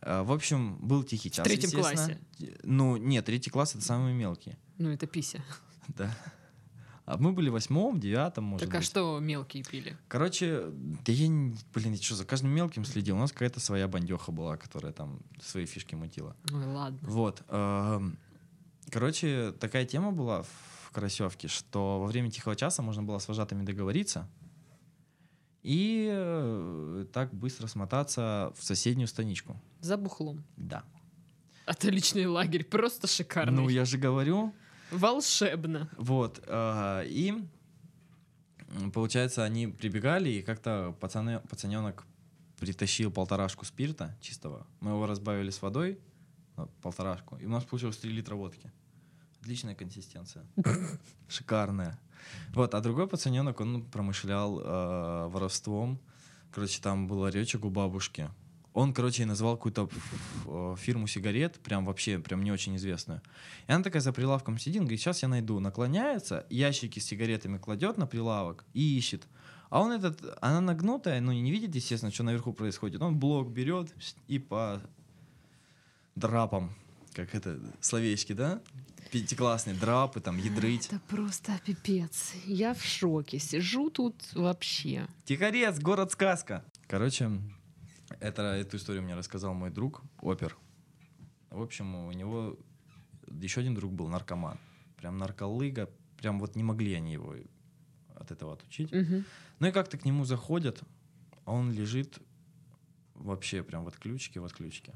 Э, 0.02 0.22
В 0.24 0.32
общем, 0.32 0.78
был 0.82 1.04
тихий 1.04 1.32
час. 1.32 1.44
третьем 1.46 1.70
естественно. 1.78 2.18
Ну, 2.64 2.98
нет, 2.98 3.26
третий 3.26 3.50
класс 3.50 3.76
это 3.76 3.84
самые 3.84 4.14
мелкие. 4.16 4.58
Ну, 4.78 4.90
это 4.90 5.08
пися. 5.08 5.42
Да. 5.88 6.16
А 7.06 7.18
мы 7.18 7.32
были 7.34 7.50
в 7.50 7.54
восьмом, 7.54 8.00
девятом, 8.00 8.46
может 8.46 8.68
так 8.68 8.76
а 8.76 8.80
быть. 8.80 8.88
что 8.88 9.20
мелкие 9.20 9.64
пили? 9.64 9.96
Короче, 10.08 10.64
да 11.06 11.12
я, 11.12 11.28
блин, 11.74 11.94
я 11.94 11.98
что, 12.02 12.16
за 12.16 12.26
каждым 12.26 12.50
мелким 12.50 12.84
следил. 12.84 13.16
У 13.16 13.20
нас 13.20 13.32
какая-то 13.32 13.60
своя 13.60 13.88
бандеха 13.88 14.32
была, 14.32 14.58
которая 14.58 14.92
там 14.92 15.20
свои 15.40 15.68
фишки 15.68 15.94
мутила. 15.94 16.36
Ой, 16.52 16.66
ладно. 16.66 16.98
Вот. 17.04 17.44
Короче, 18.92 19.52
такая 19.60 19.86
тема 19.86 20.12
была 20.12 20.42
в 20.44 20.90
Карасевке, 20.92 21.48
что 21.48 22.00
во 22.00 22.08
время 22.08 22.32
тихого 22.32 22.56
часа 22.56 22.82
можно 22.82 23.04
было 23.04 23.20
с 23.20 23.28
вожатыми 23.28 23.64
договориться 23.64 24.28
и 25.66 26.08
э, 26.12 27.06
так 27.12 27.34
быстро 27.34 27.66
смотаться 27.68 28.54
в 28.56 28.64
соседнюю 28.64 29.08
станичку. 29.08 29.60
За 29.82 29.98
бухлом. 29.98 30.44
Да. 30.58 30.84
Отличный 31.66 32.28
лагерь, 32.28 32.64
просто 32.64 33.08
шикарный. 33.08 33.64
Ну, 33.64 33.70
я 33.70 33.84
же 33.86 33.98
говорю, 33.98 34.54
Волшебно. 34.92 35.90
Вот. 35.98 36.44
э, 36.46 37.04
И 37.08 37.34
получается, 38.94 39.44
они 39.44 39.68
прибегали, 39.68 40.30
и 40.30 40.42
как-то 40.44 40.96
пацаны, 41.00 41.40
пацаненок 41.50 42.06
притащил 42.60 43.12
полторашку 43.12 43.66
спирта 43.66 44.16
чистого. 44.22 44.68
Мы 44.82 44.92
его 44.92 45.08
разбавили 45.08 45.50
с 45.50 45.62
водой, 45.64 46.00
полторашку, 46.84 47.38
и 47.38 47.46
у 47.46 47.50
нас 47.50 47.64
получилось 47.64 47.98
3 47.98 48.12
литра 48.12 48.36
водки. 48.36 48.72
Отличная 49.42 49.74
консистенция. 49.76 50.46
Шикарная. 51.28 52.00
Вот, 52.54 52.74
а 52.74 52.82
другой 52.82 53.08
пацаненок, 53.08 53.60
он 53.62 53.84
промышлял 53.84 54.60
э, 54.60 55.28
воровством. 55.28 56.00
Короче, 56.52 56.82
там 56.82 57.08
был 57.08 57.26
оречек 57.26 57.66
у 57.66 57.70
бабушки. 57.70 58.30
Он, 58.74 58.94
короче, 58.94 59.24
и 59.24 59.26
назвал 59.26 59.56
какую-то 59.56 59.90
э, 60.48 60.76
фирму 60.78 61.08
сигарет, 61.08 61.60
прям 61.60 61.86
вообще, 61.86 62.20
прям 62.20 62.44
не 62.44 62.52
очень 62.52 62.76
известную. 62.76 63.22
И 63.68 63.72
она 63.72 63.84
такая 63.84 64.02
за 64.02 64.12
прилавком 64.12 64.58
сидит, 64.58 64.82
говорит, 64.82 65.00
сейчас 65.00 65.22
я 65.22 65.30
найду. 65.30 65.60
Наклоняется, 65.62 66.46
ящики 66.50 67.00
с 67.00 67.06
сигаретами 67.06 67.58
кладет 67.58 67.98
на 67.98 68.06
прилавок 68.06 68.66
и 68.74 68.98
ищет. 68.98 69.28
А 69.70 69.82
он 69.82 69.94
этот, 69.94 70.22
она 70.42 70.62
нагнутая, 70.62 71.22
ну 71.22 71.32
не 71.32 71.52
видит, 71.52 71.74
естественно, 71.74 72.12
что 72.12 72.24
наверху 72.24 72.54
происходит. 72.54 73.02
Он 73.02 73.18
блок 73.18 73.50
берет 73.50 73.94
и 74.28 74.40
по 74.40 74.82
драпам, 76.16 76.76
как 77.16 77.34
это, 77.34 77.60
словечки, 77.80 78.34
да? 78.34 78.62
Пятиклассные 79.12 79.76
драпы, 79.76 80.20
там, 80.20 80.38
ядрыть. 80.38 80.88
Это 80.88 81.00
просто 81.08 81.58
пипец. 81.66 82.34
Я 82.46 82.74
в 82.74 82.84
шоке. 82.84 83.40
Сижу 83.40 83.90
тут 83.90 84.16
вообще. 84.34 85.08
Тихорец, 85.24 85.80
город 85.80 86.12
сказка. 86.12 86.66
Короче, 86.88 87.32
это, 88.20 88.42
эту 88.42 88.76
историю 88.76 89.04
мне 89.04 89.16
рассказал 89.16 89.54
мой 89.54 89.70
друг, 89.70 90.02
опер. 90.20 90.58
В 91.50 91.62
общем, 91.62 91.96
у 91.96 92.12
него 92.12 92.60
еще 93.42 93.62
один 93.62 93.76
друг 93.76 93.94
был 93.94 94.10
наркоман. 94.10 94.60
Прям 94.98 95.18
нарколыга. 95.18 95.90
Прям 96.18 96.40
вот 96.40 96.56
не 96.58 96.64
могли 96.64 96.94
они 96.96 97.14
его 97.14 97.36
от 98.16 98.32
этого 98.32 98.54
отучить. 98.54 98.92
Мгм. 98.92 99.24
Ну 99.60 99.68
и 99.68 99.72
как-то 99.72 99.98
к 99.98 100.04
нему 100.04 100.26
заходят, 100.26 100.82
а 101.46 101.54
он 101.54 101.72
лежит 101.72 102.20
вообще 103.14 103.64
прям 103.64 103.86
в 103.86 103.88
отключке, 103.88 104.42
в 104.42 104.46
отключке. 104.46 104.94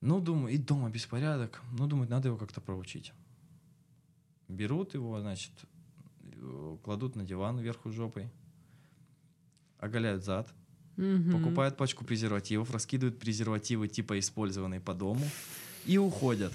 Ну, 0.00 0.20
думаю, 0.20 0.54
и 0.54 0.58
дома 0.58 0.90
беспорядок. 0.90 1.60
Ну, 1.72 1.86
думаю, 1.86 2.08
надо 2.08 2.28
его 2.28 2.36
как-то 2.38 2.60
проучить. 2.60 3.12
Берут 4.48 4.94
его, 4.94 5.20
значит, 5.20 5.50
э, 6.24 6.76
кладут 6.84 7.16
на 7.16 7.24
диван 7.24 7.58
вверху 7.58 7.90
жопой, 7.90 8.28
оголяют 9.78 10.24
зад, 10.24 10.48
Мгм. 10.96 11.32
покупают 11.32 11.76
пачку 11.76 12.04
презервативов, 12.04 12.70
раскидывают 12.70 13.18
презервативы 13.18 13.88
типа 13.88 14.18
использованные 14.18 14.80
по 14.80 14.94
дому 14.94 15.24
и 15.84 15.98
уходят. 15.98 16.52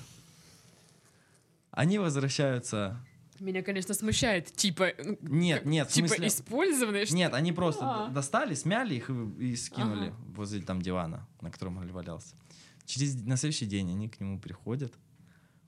Они 1.72 1.98
возвращаются 2.00 2.98
Меня, 3.40 3.62
конечно, 3.64 3.94
смущает, 3.94 4.54
типа... 4.54 4.84
м, 4.98 5.18
Нет, 5.22 5.66
нет, 5.66 5.90
Типа 5.90 6.08
смысле... 6.08 6.28
использованные, 6.28 7.06
что 7.06 7.16
Нет, 7.16 7.34
они 7.34 7.52
просто 7.52 7.82
А. 7.84 8.08
д- 8.08 8.14
достали, 8.14 8.54
смяли 8.54 8.96
их 8.96 9.10
и, 9.10 9.52
и 9.52 9.56
скинули 9.56 10.08
Ага. 10.08 10.16
возле 10.36 10.62
там 10.62 10.82
дивана, 10.82 11.28
на 11.42 11.52
котором 11.52 11.78
он 11.78 11.88
валялся. 11.92 12.36
Через, 12.86 13.16
на 13.16 13.38
следующий 13.38 13.66
день 13.66 13.90
они 13.92 14.10
к 14.10 14.20
нему 14.20 14.40
приходят, 14.40 14.94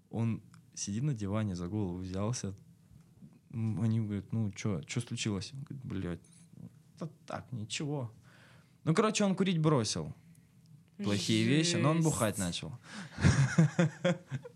он 0.10 0.42
сидит 0.74 1.04
на 1.04 1.14
диване, 1.14 1.56
за 1.56 1.68
голову 1.68 1.98
взялся. 1.98 2.54
Они 3.54 4.02
говорят, 4.02 4.32
ну 4.34 4.52
что, 4.56 4.82
что 4.88 5.00
случилось? 5.02 5.52
Он 5.54 5.60
говорит, 5.64 5.86
блядь, 5.86 6.70
да 7.00 7.10
так, 7.26 7.52
ничего. 7.52 8.12
Ну, 8.84 8.94
короче, 8.94 9.24
он 9.24 9.36
курить 9.36 9.60
бросил. 9.60 10.14
Плохие 10.98 11.46
вещи, 11.46 11.76
но 11.76 11.92
он 11.92 12.02
бухать 12.02 12.38
Жесть. 12.38 12.40
начал. 12.64 12.72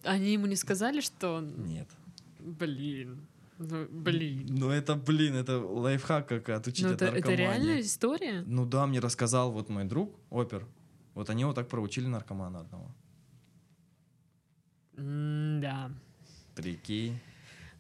Они 0.03 0.33
ему 0.33 0.45
не 0.47 0.55
сказали, 0.55 1.01
что... 1.01 1.35
он- 1.35 1.65
Нет. 1.65 1.89
Блин. 2.39 3.27
Ну, 3.57 3.85
блин. 3.91 4.45
Ну, 4.49 4.69
это, 4.69 4.95
блин, 4.95 5.35
это 5.35 5.59
лайфхак, 5.59 6.27
как 6.29 6.47
отучить 6.49 6.85
Ну, 6.85 6.91
от 6.93 7.01
это, 7.01 7.05
это 7.07 7.13
наркомании. 7.15 7.37
реальная 7.41 7.81
история? 7.81 8.43
Ну 8.45 8.65
да, 8.65 8.87
мне 8.87 8.99
рассказал 8.99 9.51
вот 9.51 9.69
мой 9.69 9.83
друг, 9.83 10.15
опер. 10.29 10.65
Вот 11.19 11.29
они 11.29 11.43
вот 11.43 11.55
так 11.55 11.67
проучили 11.67 12.07
наркомана 12.07 12.61
одного. 12.61 12.87
Да. 14.95 15.91
Прикинь. 16.55 17.19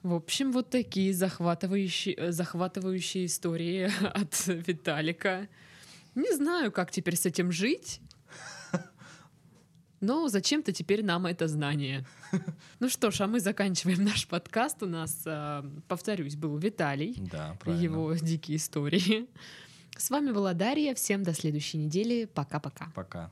В 0.03 0.13
общем, 0.13 0.51
вот 0.51 0.69
такие 0.69 1.13
захватывающие, 1.13 2.15
э, 2.15 2.31
захватывающие 2.33 3.27
истории 3.27 3.89
от 4.13 4.45
Виталика. 4.47 5.47
Не 6.15 6.35
знаю, 6.35 6.73
как 6.73 6.91
теперь 6.91 7.15
с 7.15 7.25
этим 7.25 7.53
жить. 7.53 8.01
Но 10.01 10.27
зачем-то 10.27 10.73
теперь 10.73 11.01
нам 11.05 11.25
это 11.25 11.47
знание. 11.47 12.05
Ну 12.81 12.89
что 12.89 13.09
ж, 13.09 13.21
а 13.21 13.27
мы 13.27 13.39
заканчиваем 13.39 14.03
наш 14.03 14.27
подкаст. 14.27 14.83
У 14.83 14.85
нас, 14.85 15.23
э, 15.25 15.63
повторюсь, 15.87 16.35
был 16.35 16.57
Виталий, 16.57 17.15
Да, 17.31 17.55
правильно. 17.61 17.83
его 17.83 18.13
дикие 18.15 18.57
истории. 18.57 19.27
С 19.99 20.09
вами 20.09 20.31
была 20.31 20.53
Дарья. 20.53 20.95
Всем 20.95 21.23
до 21.23 21.33
следующей 21.33 21.77
недели. 21.77 22.23
Пока-пока. 22.23 22.87
Пока. 22.95 23.29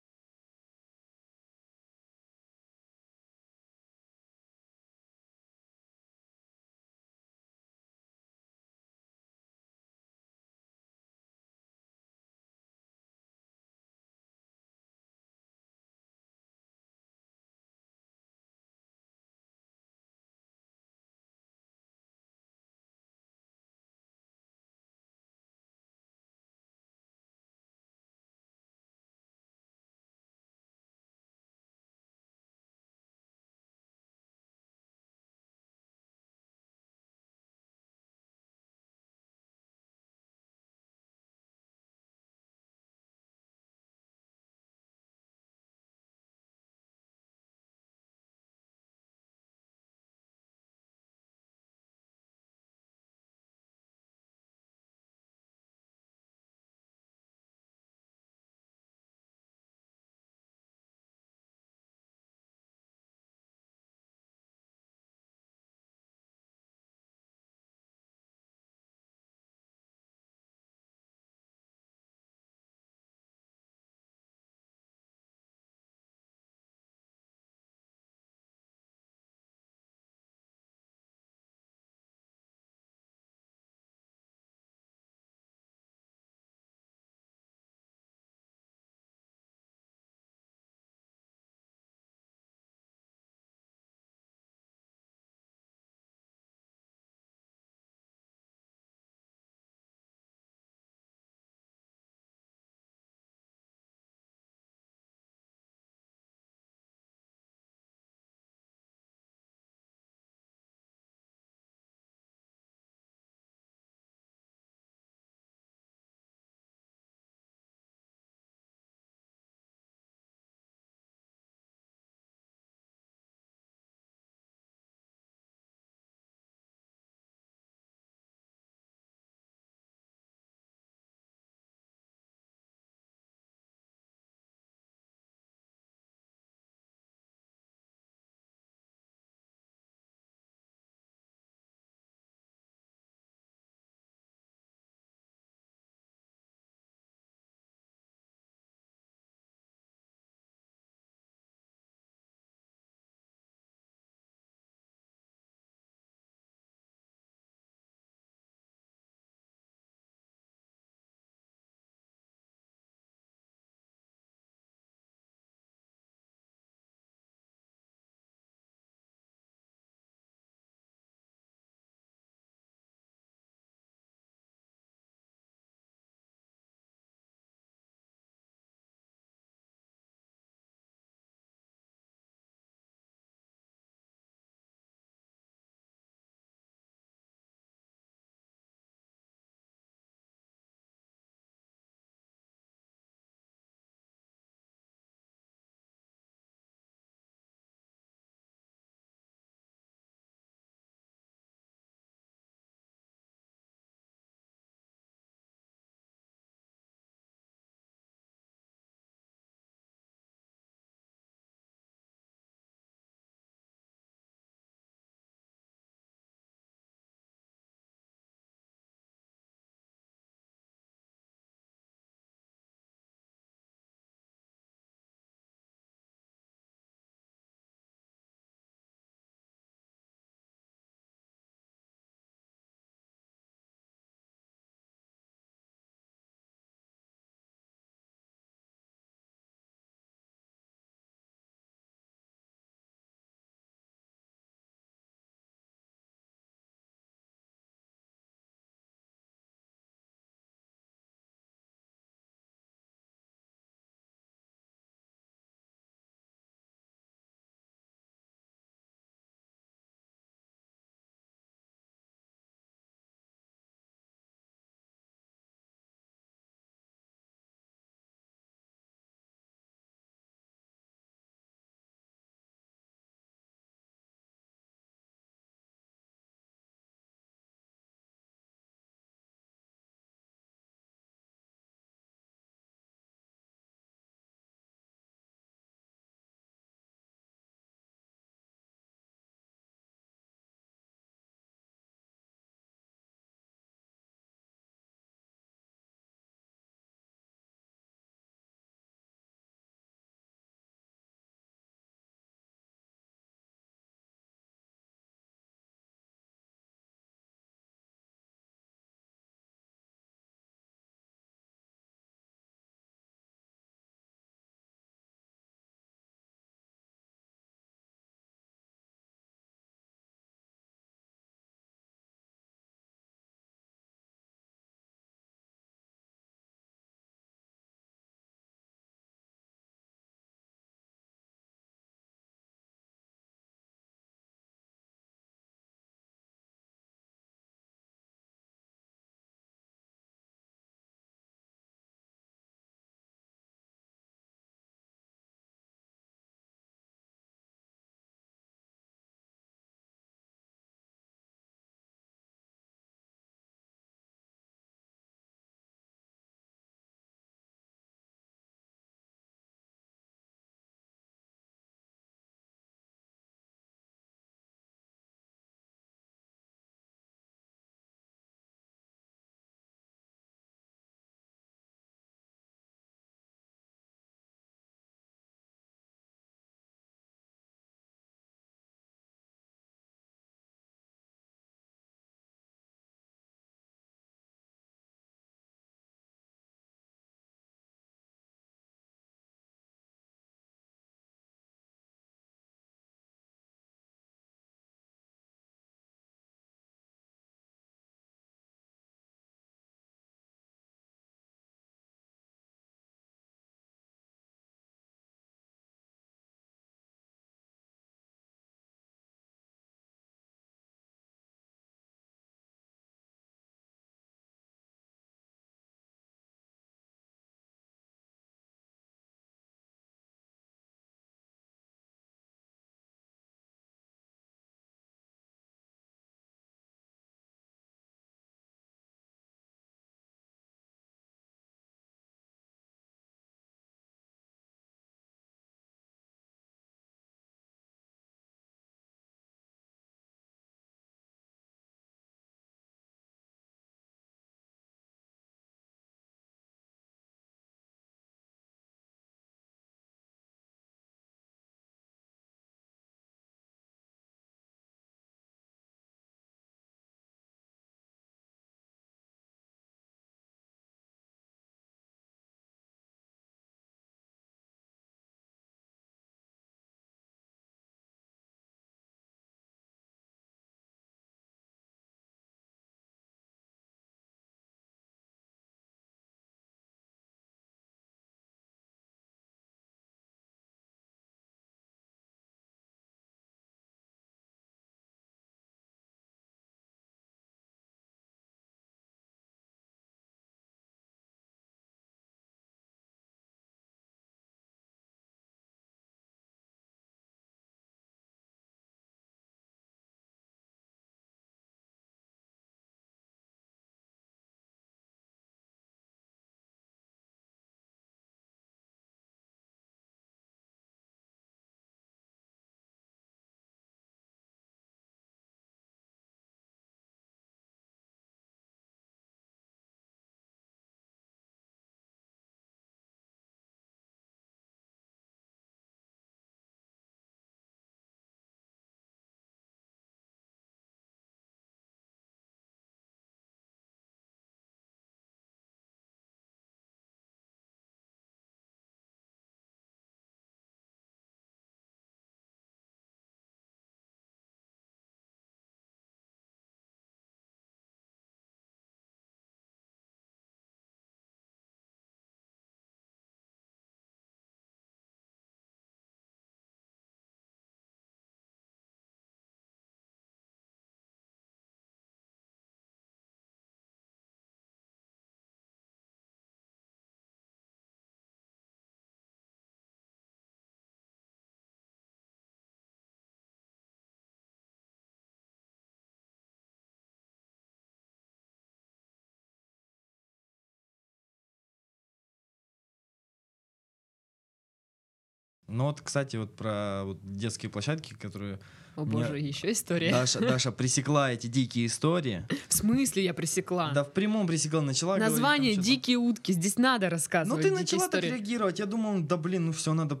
Ну 585.54 585.64
вот, 585.64 585.80
кстати, 585.80 586.16
вот 586.16 586.34
про 586.36 586.82
вот 586.84 586.98
детские 587.02 587.50
площадки, 587.50 587.94
которые 587.94 588.38
О 588.76 588.84
Мне- 588.84 588.92
боже, 588.92 589.18
еще 589.18 589.52
история. 589.52 589.92
Даша, 589.92 590.18
Даша 590.20 590.50
пресекла 590.50 591.12
эти 591.12 591.28
дикие 591.28 591.66
истории. 591.66 592.26
В 592.48 592.54
смысле 592.54 593.04
я 593.04 593.14
пресекла? 593.14 593.70
Да, 593.72 593.84
в 593.84 593.92
прямом 593.92 594.26
пресекла 594.26 594.62
начала 594.62 594.96
говорить 594.96 595.04
там 595.06 595.12
Название. 595.12 595.56
«Дикие 595.56 595.96
утки». 595.98 596.32
Здесь 596.32 596.58
надо 596.58 596.86
Ну 596.86 596.90
рассказывать 596.90 597.42
ты 597.42 597.50
дикие 597.50 597.60
начала 597.60 597.88
так 597.88 598.00
истории. 598.02 598.10
реагировать. 598.18 598.58
Я 598.58 598.66
думал, 598.66 599.00
да 599.02 599.16
блин, 599.16 599.46
ну 599.46 599.52
все, 599.52 599.72
надо 599.74 600.00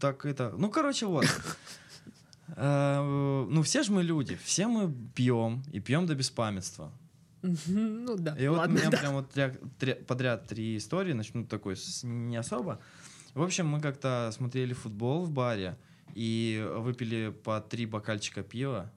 так 0.00 0.24
это. 0.26 0.52
Ну, 0.58 0.68
короче, 0.70 1.06
вот. 1.06 1.26
Э, 2.56 3.46
Ну, 3.50 3.62
все 3.62 3.82
же 3.82 3.92
мы 3.92 4.02
люди, 4.02 4.36
все 4.42 4.66
мы 4.66 4.92
пьем 5.14 5.62
и 5.72 5.80
пьем 5.80 6.06
до 6.06 6.14
беспамятства. 6.14 6.90
Ну 7.66 8.16
да, 8.16 8.34
И 8.36 8.48
вот 8.48 8.66
у 8.66 8.70
меня 8.70 8.90
прям 8.90 9.14
вот 9.14 9.32
подряд 10.06 10.48
три 10.48 10.76
истории, 10.76 11.12
начну 11.12 11.44
такой 11.44 11.76
не 12.02 12.36
особо. 12.36 12.80
В 13.34 13.42
общем, 13.42 13.66
мы 13.66 13.80
как-то 13.80 14.30
смотрели 14.32 14.72
футбол 14.72 15.24
в 15.24 15.30
баре 15.30 15.76
и 16.14 16.66
выпили 16.76 17.30
по 17.44 17.60
три 17.60 17.86
бокальчика 17.86 18.42
пива. 18.42 18.92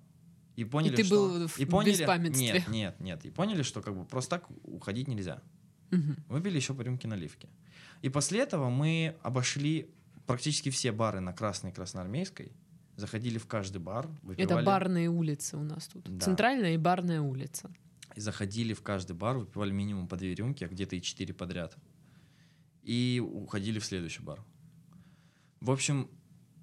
И 0.55 0.65
поняли, 0.65 0.95
ты 0.95 1.03
что... 1.03 1.15
был 1.15 1.47
в 1.47 1.59
и 1.59 1.65
поняли... 1.65 1.91
беспамятстве. 1.91 2.53
Нет, 2.53 2.67
нет, 2.67 2.99
нет. 2.99 3.25
И 3.25 3.29
поняли, 3.29 3.63
что 3.63 3.81
как 3.81 3.95
бы 3.95 4.05
просто 4.05 4.37
так 4.37 4.49
уходить 4.63 5.07
нельзя. 5.07 5.41
Мгм. 5.91 6.17
Выпили 6.27 6.55
еще 6.55 6.73
по 6.73 6.81
рюмке 6.81 7.07
наливки. 7.07 7.49
И 8.01 8.09
после 8.09 8.39
этого 8.39 8.69
мы 8.69 9.15
обошли 9.21 9.89
практически 10.25 10.69
все 10.69 10.91
бары 10.91 11.19
на 11.19 11.33
Красной 11.33 11.71
и 11.71 11.73
Красноармейской. 11.73 12.51
Заходили 12.95 13.37
в 13.37 13.47
каждый 13.47 13.79
бар, 13.79 14.07
выпивали. 14.21 14.59
Это 14.59 14.63
барные 14.63 15.09
улицы 15.09 15.57
у 15.57 15.63
нас 15.63 15.87
тут. 15.87 16.03
Да. 16.05 16.25
Центральная 16.25 16.73
и 16.73 16.77
барная 16.77 17.21
улица. 17.21 17.71
И 18.15 18.19
заходили 18.19 18.73
в 18.73 18.81
каждый 18.81 19.15
бар, 19.15 19.37
выпивали 19.37 19.71
минимум 19.71 20.07
по 20.07 20.17
две 20.17 20.35
рюмки, 20.35 20.63
а 20.63 20.67
где-то 20.67 20.95
и 20.95 21.01
четыре 21.01 21.33
подряд. 21.33 21.75
И 22.83 23.21
уходили 23.23 23.79
в 23.79 23.85
следующий 23.85 24.21
бар. 24.21 24.43
В 25.59 25.71
общем, 25.71 26.09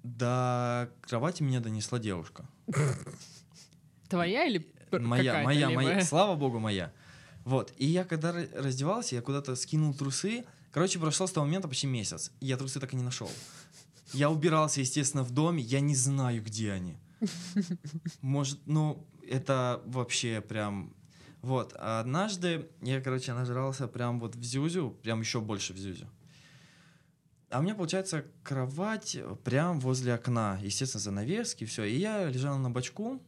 до 0.03 0.91
кровати 1.01 1.43
меня 1.43 1.59
донесла 1.59 1.99
девушка. 1.99 2.47
Твоя 4.09 4.45
или 4.45 4.73
моя, 4.91 5.43
моя, 5.43 5.69
моя. 5.69 6.01
Слава 6.05 6.35
богу, 6.35 6.59
моя. 6.59 6.91
Вот. 7.45 7.73
И 7.77 7.85
я 7.85 8.03
когда 8.03 8.31
ра- 8.31 8.61
раздевался, 8.61 9.15
я 9.15 9.21
куда-то 9.21 9.55
скинул 9.55 9.93
трусы. 9.93 10.45
Короче, 10.71 10.99
прошел 10.99 11.27
с 11.27 11.31
того 11.31 11.45
момента 11.45 11.67
почти 11.67 11.87
месяц. 11.87 12.31
И 12.39 12.47
я 12.47 12.57
трусы 12.57 12.79
так 12.79 12.93
и 12.93 12.95
не 12.95 13.03
нашел. 13.03 13.29
Я 14.13 14.29
убирался, 14.29 14.81
естественно, 14.81 15.23
в 15.23 15.31
доме. 15.31 15.63
Я 15.63 15.79
не 15.79 15.95
знаю, 15.95 16.43
где 16.43 16.71
они. 16.71 16.97
Может, 18.21 18.59
ну, 18.65 19.05
это 19.27 19.81
вообще 19.85 20.41
прям... 20.41 20.93
Вот. 21.41 21.73
А 21.77 22.01
однажды 22.01 22.67
я, 22.81 23.01
короче, 23.01 23.33
нажрался 23.33 23.87
прям 23.87 24.19
вот 24.19 24.35
в 24.35 24.43
Зюзю, 24.43 24.91
прям 25.03 25.21
еще 25.21 25.39
больше 25.39 25.73
в 25.73 25.77
Зюзю. 25.77 26.07
А 27.49 27.59
у 27.59 27.61
меня, 27.63 27.73
получается, 27.75 28.25
кровать 28.43 29.17
прям 29.43 29.79
возле 29.79 30.13
окна. 30.13 30.59
Естественно, 30.61 31.01
занавески, 31.01 31.65
все. 31.65 31.83
И 31.85 31.97
я 31.97 32.25
лежал 32.25 32.57
на 32.59 32.69
бочку, 32.69 33.21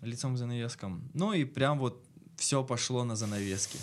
лицом 0.00 0.34
к 0.34 0.38
занавескам. 0.38 1.10
Ну 1.14 1.32
и 1.32 1.44
прям 1.44 1.78
вот 1.78 2.02
все 2.36 2.62
пошло 2.64 3.04
на 3.04 3.16
занавески. 3.16 3.78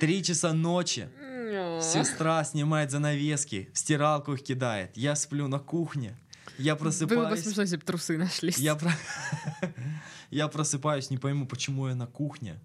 Три 0.00 0.22
часа 0.22 0.52
ночи. 0.52 1.08
Сестра 1.80 2.44
снимает 2.44 2.90
занавески, 2.90 3.70
в 3.72 3.78
стиралку 3.78 4.34
их 4.34 4.42
кидает. 4.42 4.96
Я 4.96 5.14
сплю 5.16 5.48
на 5.48 5.58
кухне. 5.58 6.18
Я 6.58 6.74
Было 6.74 6.78
бы 6.78 6.84
просыпаюсь. 6.90 7.42
смешно, 7.42 7.62
если 7.62 7.76
бы 7.76 7.82
трусы 7.82 8.18
нашлись. 8.18 8.58
Я, 8.58 8.74
про- 8.76 8.92
я 10.30 10.48
просыпаюсь, 10.48 11.10
не 11.10 11.18
пойму, 11.18 11.46
почему 11.46 11.88
я 11.88 11.94
на 11.94 12.06
кухне. 12.06 12.60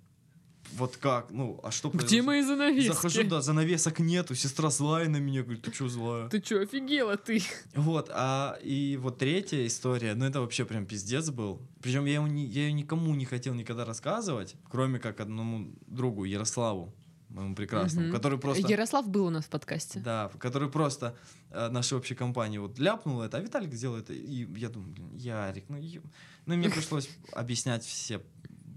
Вот 0.74 0.96
как? 0.96 1.32
Ну, 1.32 1.60
а 1.64 1.72
что 1.72 1.90
Где 1.90 1.98
произошло? 2.00 2.24
мои 2.28 2.42
занавески? 2.44 2.88
Захожу, 2.88 3.24
да, 3.26 3.42
занавесок 3.42 4.00
нету. 4.00 4.36
Сестра 4.36 4.70
злая 4.70 5.10
на 5.10 5.18
меня, 5.18 5.44
говорит, 5.44 5.64
ты 5.64 5.74
что 5.74 5.90
злая? 5.90 6.30
Ты 6.30 6.40
чё, 6.40 6.62
офигела 6.62 7.18
ты? 7.18 7.42
Вот, 7.76 8.10
а 8.14 8.58
и 8.64 8.98
вот 9.02 9.18
третья 9.18 9.66
история, 9.68 10.14
ну 10.16 10.24
это 10.24 10.40
вообще 10.40 10.64
прям 10.64 10.86
пиздец 10.86 11.30
был. 11.30 11.62
Причем 11.82 12.06
я, 12.06 12.14
его 12.16 12.28
не- 12.28 12.46
я 12.46 12.62
ее 12.68 12.72
никому 12.74 13.14
не 13.16 13.26
хотел 13.26 13.54
никогда 13.54 13.84
рассказывать, 13.84 14.56
кроме 14.70 15.00
как 15.00 15.20
одному 15.20 15.74
другу, 15.88 16.24
Ярославу, 16.24 16.94
моему 17.28 17.54
прекрасному, 17.54 18.08
Мгм. 18.08 18.16
который 18.16 18.40
просто... 18.40 18.66
Ярослав 18.66 19.10
был 19.10 19.26
у 19.26 19.30
нас 19.30 19.46
в 19.46 19.50
подкасте. 19.50 20.00
Да, 20.00 20.32
который 20.40 20.70
просто 20.70 21.18
э, 21.50 21.68
нашей 21.70 21.98
общей 21.98 22.16
компании 22.16 22.60
вот 22.60 22.80
ляпнул 22.80 23.22
это, 23.22 23.38
а 23.38 23.42
Виталик 23.42 23.74
сделал 23.74 23.98
это. 23.98 24.14
И 24.14 24.48
я 24.58 24.70
думаю, 24.70 24.94
блин, 24.94 25.16
Ярик, 25.18 25.66
ну, 25.68 25.76
ё- 25.78 26.02
ну 26.46 26.56
мне 26.56 26.70
пришлось 26.70 27.10
объяснять 27.34 27.84
все 27.84 28.22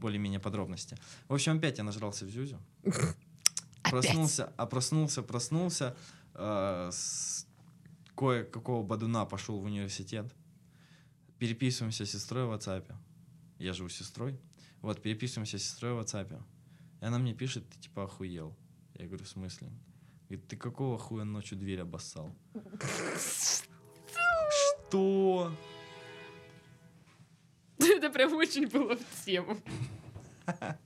более-менее 0.05 0.41
подробности. 0.41 0.97
В 1.29 1.35
общем, 1.35 1.57
опять 1.57 1.79
я 1.79 1.85
нажрался 1.85 2.27
в 2.27 2.31
Зюзю. 2.31 2.61
Проснулся, 3.83 4.53
а 4.57 4.67
проснулся, 4.67 5.23
проснулся, 5.23 5.97
э, 6.35 6.91
с 6.93 7.47
кое-какого 8.17 8.83
бадуна 8.83 9.25
пошел 9.25 9.59
в 9.61 9.65
университет. 9.65 10.33
Переписываемся 11.39 12.07
с 12.07 12.11
сестрой 12.11 12.47
в 12.47 12.53
WhatsApp. 12.53 12.95
Я 13.59 13.73
живу 13.73 13.89
с 13.89 13.95
сестрой. 13.95 14.41
Вот, 14.81 15.03
переписываемся 15.03 15.59
с 15.59 15.63
сестрой 15.63 15.93
в 15.95 15.99
WhatsApp. 16.01 16.43
И 17.01 17.05
она 17.05 17.19
мне 17.19 17.35
пишет, 17.35 17.69
ты 17.69 17.79
типа 17.79 18.05
охуел. 18.05 18.57
Я 18.95 19.07
говорю, 19.07 19.25
в 19.25 19.29
смысле? 19.29 19.71
Говорит, 20.29 20.49
ты 20.49 20.57
какого 20.57 20.99
хуя 20.99 21.25
ночью 21.25 21.59
дверь 21.59 21.81
обоссал? 21.81 22.35
Что? 24.89 25.53
Это 27.79 28.11
прям 28.11 28.35
очень 28.35 28.67
было 28.67 28.97
в 28.97 29.25
тему. 29.25 29.59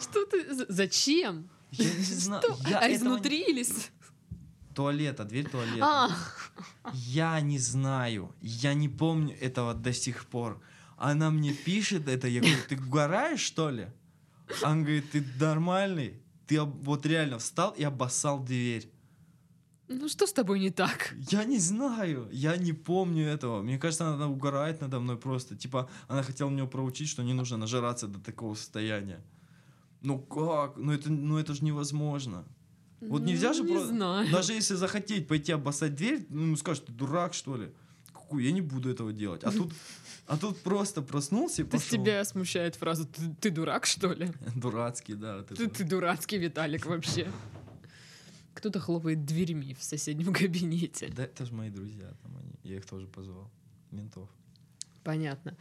Что 0.00 0.24
ты... 0.26 0.66
Зачем? 0.68 1.48
Я 1.70 1.84
не 1.84 2.02
знаю. 2.04 2.42
А 2.74 2.92
изнутри 2.92 3.42
или... 3.42 3.64
Туалета, 4.74 5.24
дверь 5.24 5.48
туалета. 5.48 5.84
А, 5.84 6.10
Я 6.94 7.40
не 7.40 7.58
знаю. 7.58 8.34
Я 8.40 8.74
не 8.74 8.88
помню 8.88 9.36
этого 9.40 9.74
до 9.74 9.92
сих 9.92 10.26
пор. 10.26 10.62
Она 10.96 11.30
мне 11.30 11.52
пишет 11.52 12.08
это, 12.08 12.28
я 12.28 12.40
говорю, 12.40 12.56
ты 12.68 12.76
угораешь, 12.76 13.40
что 13.40 13.70
ли? 13.70 13.88
Он 14.62 14.82
говорит, 14.82 15.10
ты 15.10 15.24
нормальный? 15.40 16.22
Ты 16.46 16.60
вот 16.60 17.06
реально 17.06 17.38
встал 17.38 17.72
и 17.72 17.82
обоссал 17.82 18.40
дверь. 18.40 18.90
Ну 19.94 20.08
что 20.08 20.26
с 20.26 20.32
тобой 20.32 20.60
не 20.60 20.70
так? 20.70 21.14
Я 21.30 21.44
не 21.44 21.58
знаю, 21.58 22.28
я 22.32 22.56
не 22.56 22.72
помню 22.72 23.26
этого. 23.26 23.62
Мне 23.62 23.78
кажется, 23.78 24.08
она 24.08 24.28
угорает 24.28 24.80
надо 24.80 25.00
мной 25.00 25.16
просто. 25.16 25.56
Типа, 25.56 25.88
она 26.08 26.22
хотела 26.22 26.48
меня 26.50 26.66
проучить, 26.66 27.08
что 27.08 27.22
не 27.22 27.32
нужно 27.34 27.56
нажираться 27.56 28.06
до 28.06 28.18
такого 28.18 28.54
состояния. 28.54 29.20
Ну 30.02 30.18
как? 30.18 30.76
Ну 30.76 30.92
это, 30.92 31.10
ну 31.10 31.38
это 31.38 31.54
же 31.54 31.64
невозможно. 31.64 32.44
Вот 33.00 33.22
нельзя 33.22 33.52
же 33.52 33.62
Ну, 33.62 33.68
не 33.68 33.74
просто... 33.74 33.88
знаю. 33.94 34.30
Даже 34.32 34.52
если 34.52 34.74
захотеть 34.74 35.26
пойти 35.28 35.52
обоссать 35.52 35.94
дверь, 35.94 36.26
ну 36.28 36.56
скажешь, 36.56 36.84
ты 36.86 36.92
дурак, 36.92 37.34
что 37.34 37.56
ли? 37.56 37.72
Какой? 38.12 38.44
Я 38.44 38.52
не 38.52 38.60
буду 38.60 38.90
этого 38.90 39.12
делать. 39.12 39.42
А 39.44 39.50
тут, 39.50 39.72
а 40.26 40.36
тут 40.36 40.58
просто 40.62 41.02
проснулся 41.02 41.62
и 41.62 41.64
То 41.64 41.72
пошел. 41.72 41.98
тебя 41.98 42.24
смущает 42.24 42.76
фраза 42.76 43.06
«ты, 43.06 43.34
ты 43.40 43.50
дурак, 43.50 43.86
что 43.86 44.12
ли?» 44.12 44.30
Дурацкий, 44.54 45.14
да. 45.14 45.38
вот 45.38 45.48
Ты, 45.48 45.68
ты 45.68 45.84
дурацкий, 45.84 46.38
Виталик, 46.38 46.86
вообще. 46.86 47.30
Кто-то 48.54 48.80
хлопает 48.80 49.24
дверьми 49.24 49.74
в 49.74 49.82
соседнем 49.82 50.32
кабинете. 50.34 51.08
Да 51.08 51.24
это 51.24 51.46
же 51.46 51.54
мои 51.54 51.70
друзья, 51.70 52.12
там 52.22 52.36
они. 52.36 52.52
Я 52.62 52.76
их 52.76 52.86
тоже 52.86 53.06
позвал. 53.06 53.50
Ментов. 53.90 54.28
Понятно. 55.02 55.56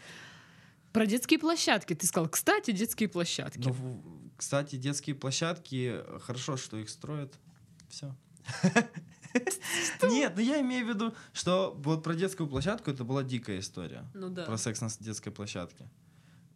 Про 0.91 1.05
детские 1.05 1.39
площадки. 1.39 1.93
Ты 1.93 2.07
сказал, 2.07 2.29
кстати, 2.29 2.71
детские 2.71 3.09
площадки. 3.09 3.59
Ну, 3.59 4.01
кстати, 4.37 4.75
детские 4.75 5.15
площадки, 5.15 6.01
хорошо, 6.21 6.57
что 6.57 6.77
их 6.77 6.89
строят. 6.89 7.33
Все. 7.89 8.15
Нет, 10.03 10.33
ну 10.35 10.41
я 10.41 10.61
имею 10.61 10.85
в 10.85 10.89
виду, 10.89 11.13
что 11.33 11.75
вот 11.79 12.03
про 12.03 12.15
детскую 12.15 12.49
площадку 12.49 12.89
это 12.89 13.03
была 13.03 13.23
дикая 13.23 13.59
история. 13.59 14.05
Ну 14.13 14.29
да. 14.29 14.45
Про 14.45 14.57
секс 14.57 14.81
на 14.81 14.89
детской 14.99 15.31
площадке. 15.31 15.87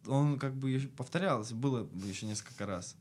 Он 0.06 0.38
как 0.38 0.54
бы 0.54 0.90
повторялся, 0.96 1.54
было 1.54 1.88
еще 2.04 2.26
несколько 2.26 2.66
раз. 2.66 2.96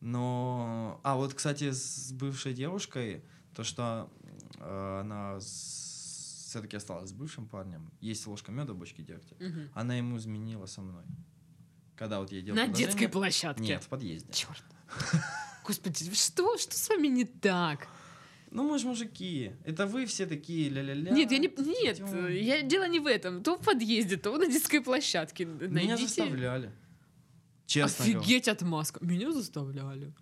Но... 0.00 1.00
А, 1.02 1.16
вот, 1.16 1.34
кстати, 1.34 1.70
с 1.72 2.12
бывшей 2.12 2.54
девушкой, 2.54 3.22
то, 3.54 3.64
что 3.64 4.10
э, 4.58 5.00
она 5.00 5.38
все-таки 5.40 6.76
осталась 6.76 7.10
с 7.10 7.12
бывшим 7.12 7.46
парнем, 7.46 7.90
есть 8.00 8.26
ложка 8.26 8.50
меда 8.52 8.72
в 8.72 8.76
бочке 8.76 9.02
дегтя, 9.02 9.36
Мгм. 9.38 9.70
она 9.74 9.94
ему 9.96 10.16
изменила 10.16 10.66
со 10.66 10.80
мной. 10.80 11.04
Когда 11.96 12.18
вот 12.20 12.32
я 12.32 12.40
делал 12.40 12.56
На 12.56 12.66
детской 12.66 13.08
площадке. 13.08 13.62
Нет, 13.62 13.84
в 13.84 13.88
подъезде. 13.88 14.32
Черт. 14.32 14.64
Господи, 15.66 16.12
что? 16.14 16.56
Что 16.56 16.74
с 16.76 16.88
вами 16.88 17.08
не 17.08 17.24
так? 17.26 17.86
Ну 18.50 18.68
мы 18.68 18.78
же 18.78 18.86
мужики. 18.88 19.52
Это 19.64 19.86
вы 19.86 20.06
все 20.06 20.26
такие 20.26 20.68
ля-ля-ля. 20.70 21.12
Нет, 21.12 21.30
я 21.30 21.38
не. 21.38 21.46
Нет, 21.48 22.00
я, 22.42 22.62
дело 22.62 22.88
не 22.88 22.98
в 22.98 23.06
этом. 23.06 23.42
То 23.44 23.56
в 23.56 23.64
подъезде, 23.64 24.16
то 24.16 24.36
на 24.36 24.46
детской 24.46 24.80
площадке. 24.80 25.44
Меня 25.44 25.68
Найдите. 25.68 26.06
заставляли. 26.08 26.72
Честно. 27.70 28.04
Офигеть 28.04 28.48
отмазка. 28.48 28.98
Меня 29.04 29.30
заставляли. 29.32 30.12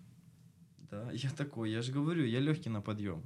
Да, 0.91 1.09
я 1.11 1.31
такой, 1.31 1.71
я 1.71 1.81
же 1.81 1.91
говорю, 1.91 2.23
я 2.23 2.39
легкий 2.39 2.69
на 2.69 2.79
подъем. 2.79 3.23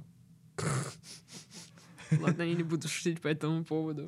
Ладно, 2.10 2.40
я 2.40 2.54
не 2.54 2.62
буду 2.62 2.88
шутить 2.88 3.20
по 3.20 3.28
этому 3.28 3.66
поводу. 3.66 4.06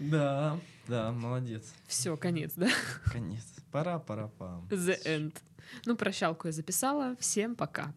Да. 0.00 0.58
Да, 0.88 1.12
молодец. 1.12 1.72
Все, 1.86 2.16
конец, 2.16 2.54
да? 2.56 2.68
Конец. 3.04 3.44
Пора, 3.70 4.00
пора, 4.00 4.26
пам. 4.26 4.66
The 4.68 5.00
end. 5.04 5.36
Ну, 5.84 5.96
прощалку 5.96 6.48
я 6.48 6.52
записала. 6.52 7.14
Всем 7.20 7.54
пока. 7.54 7.94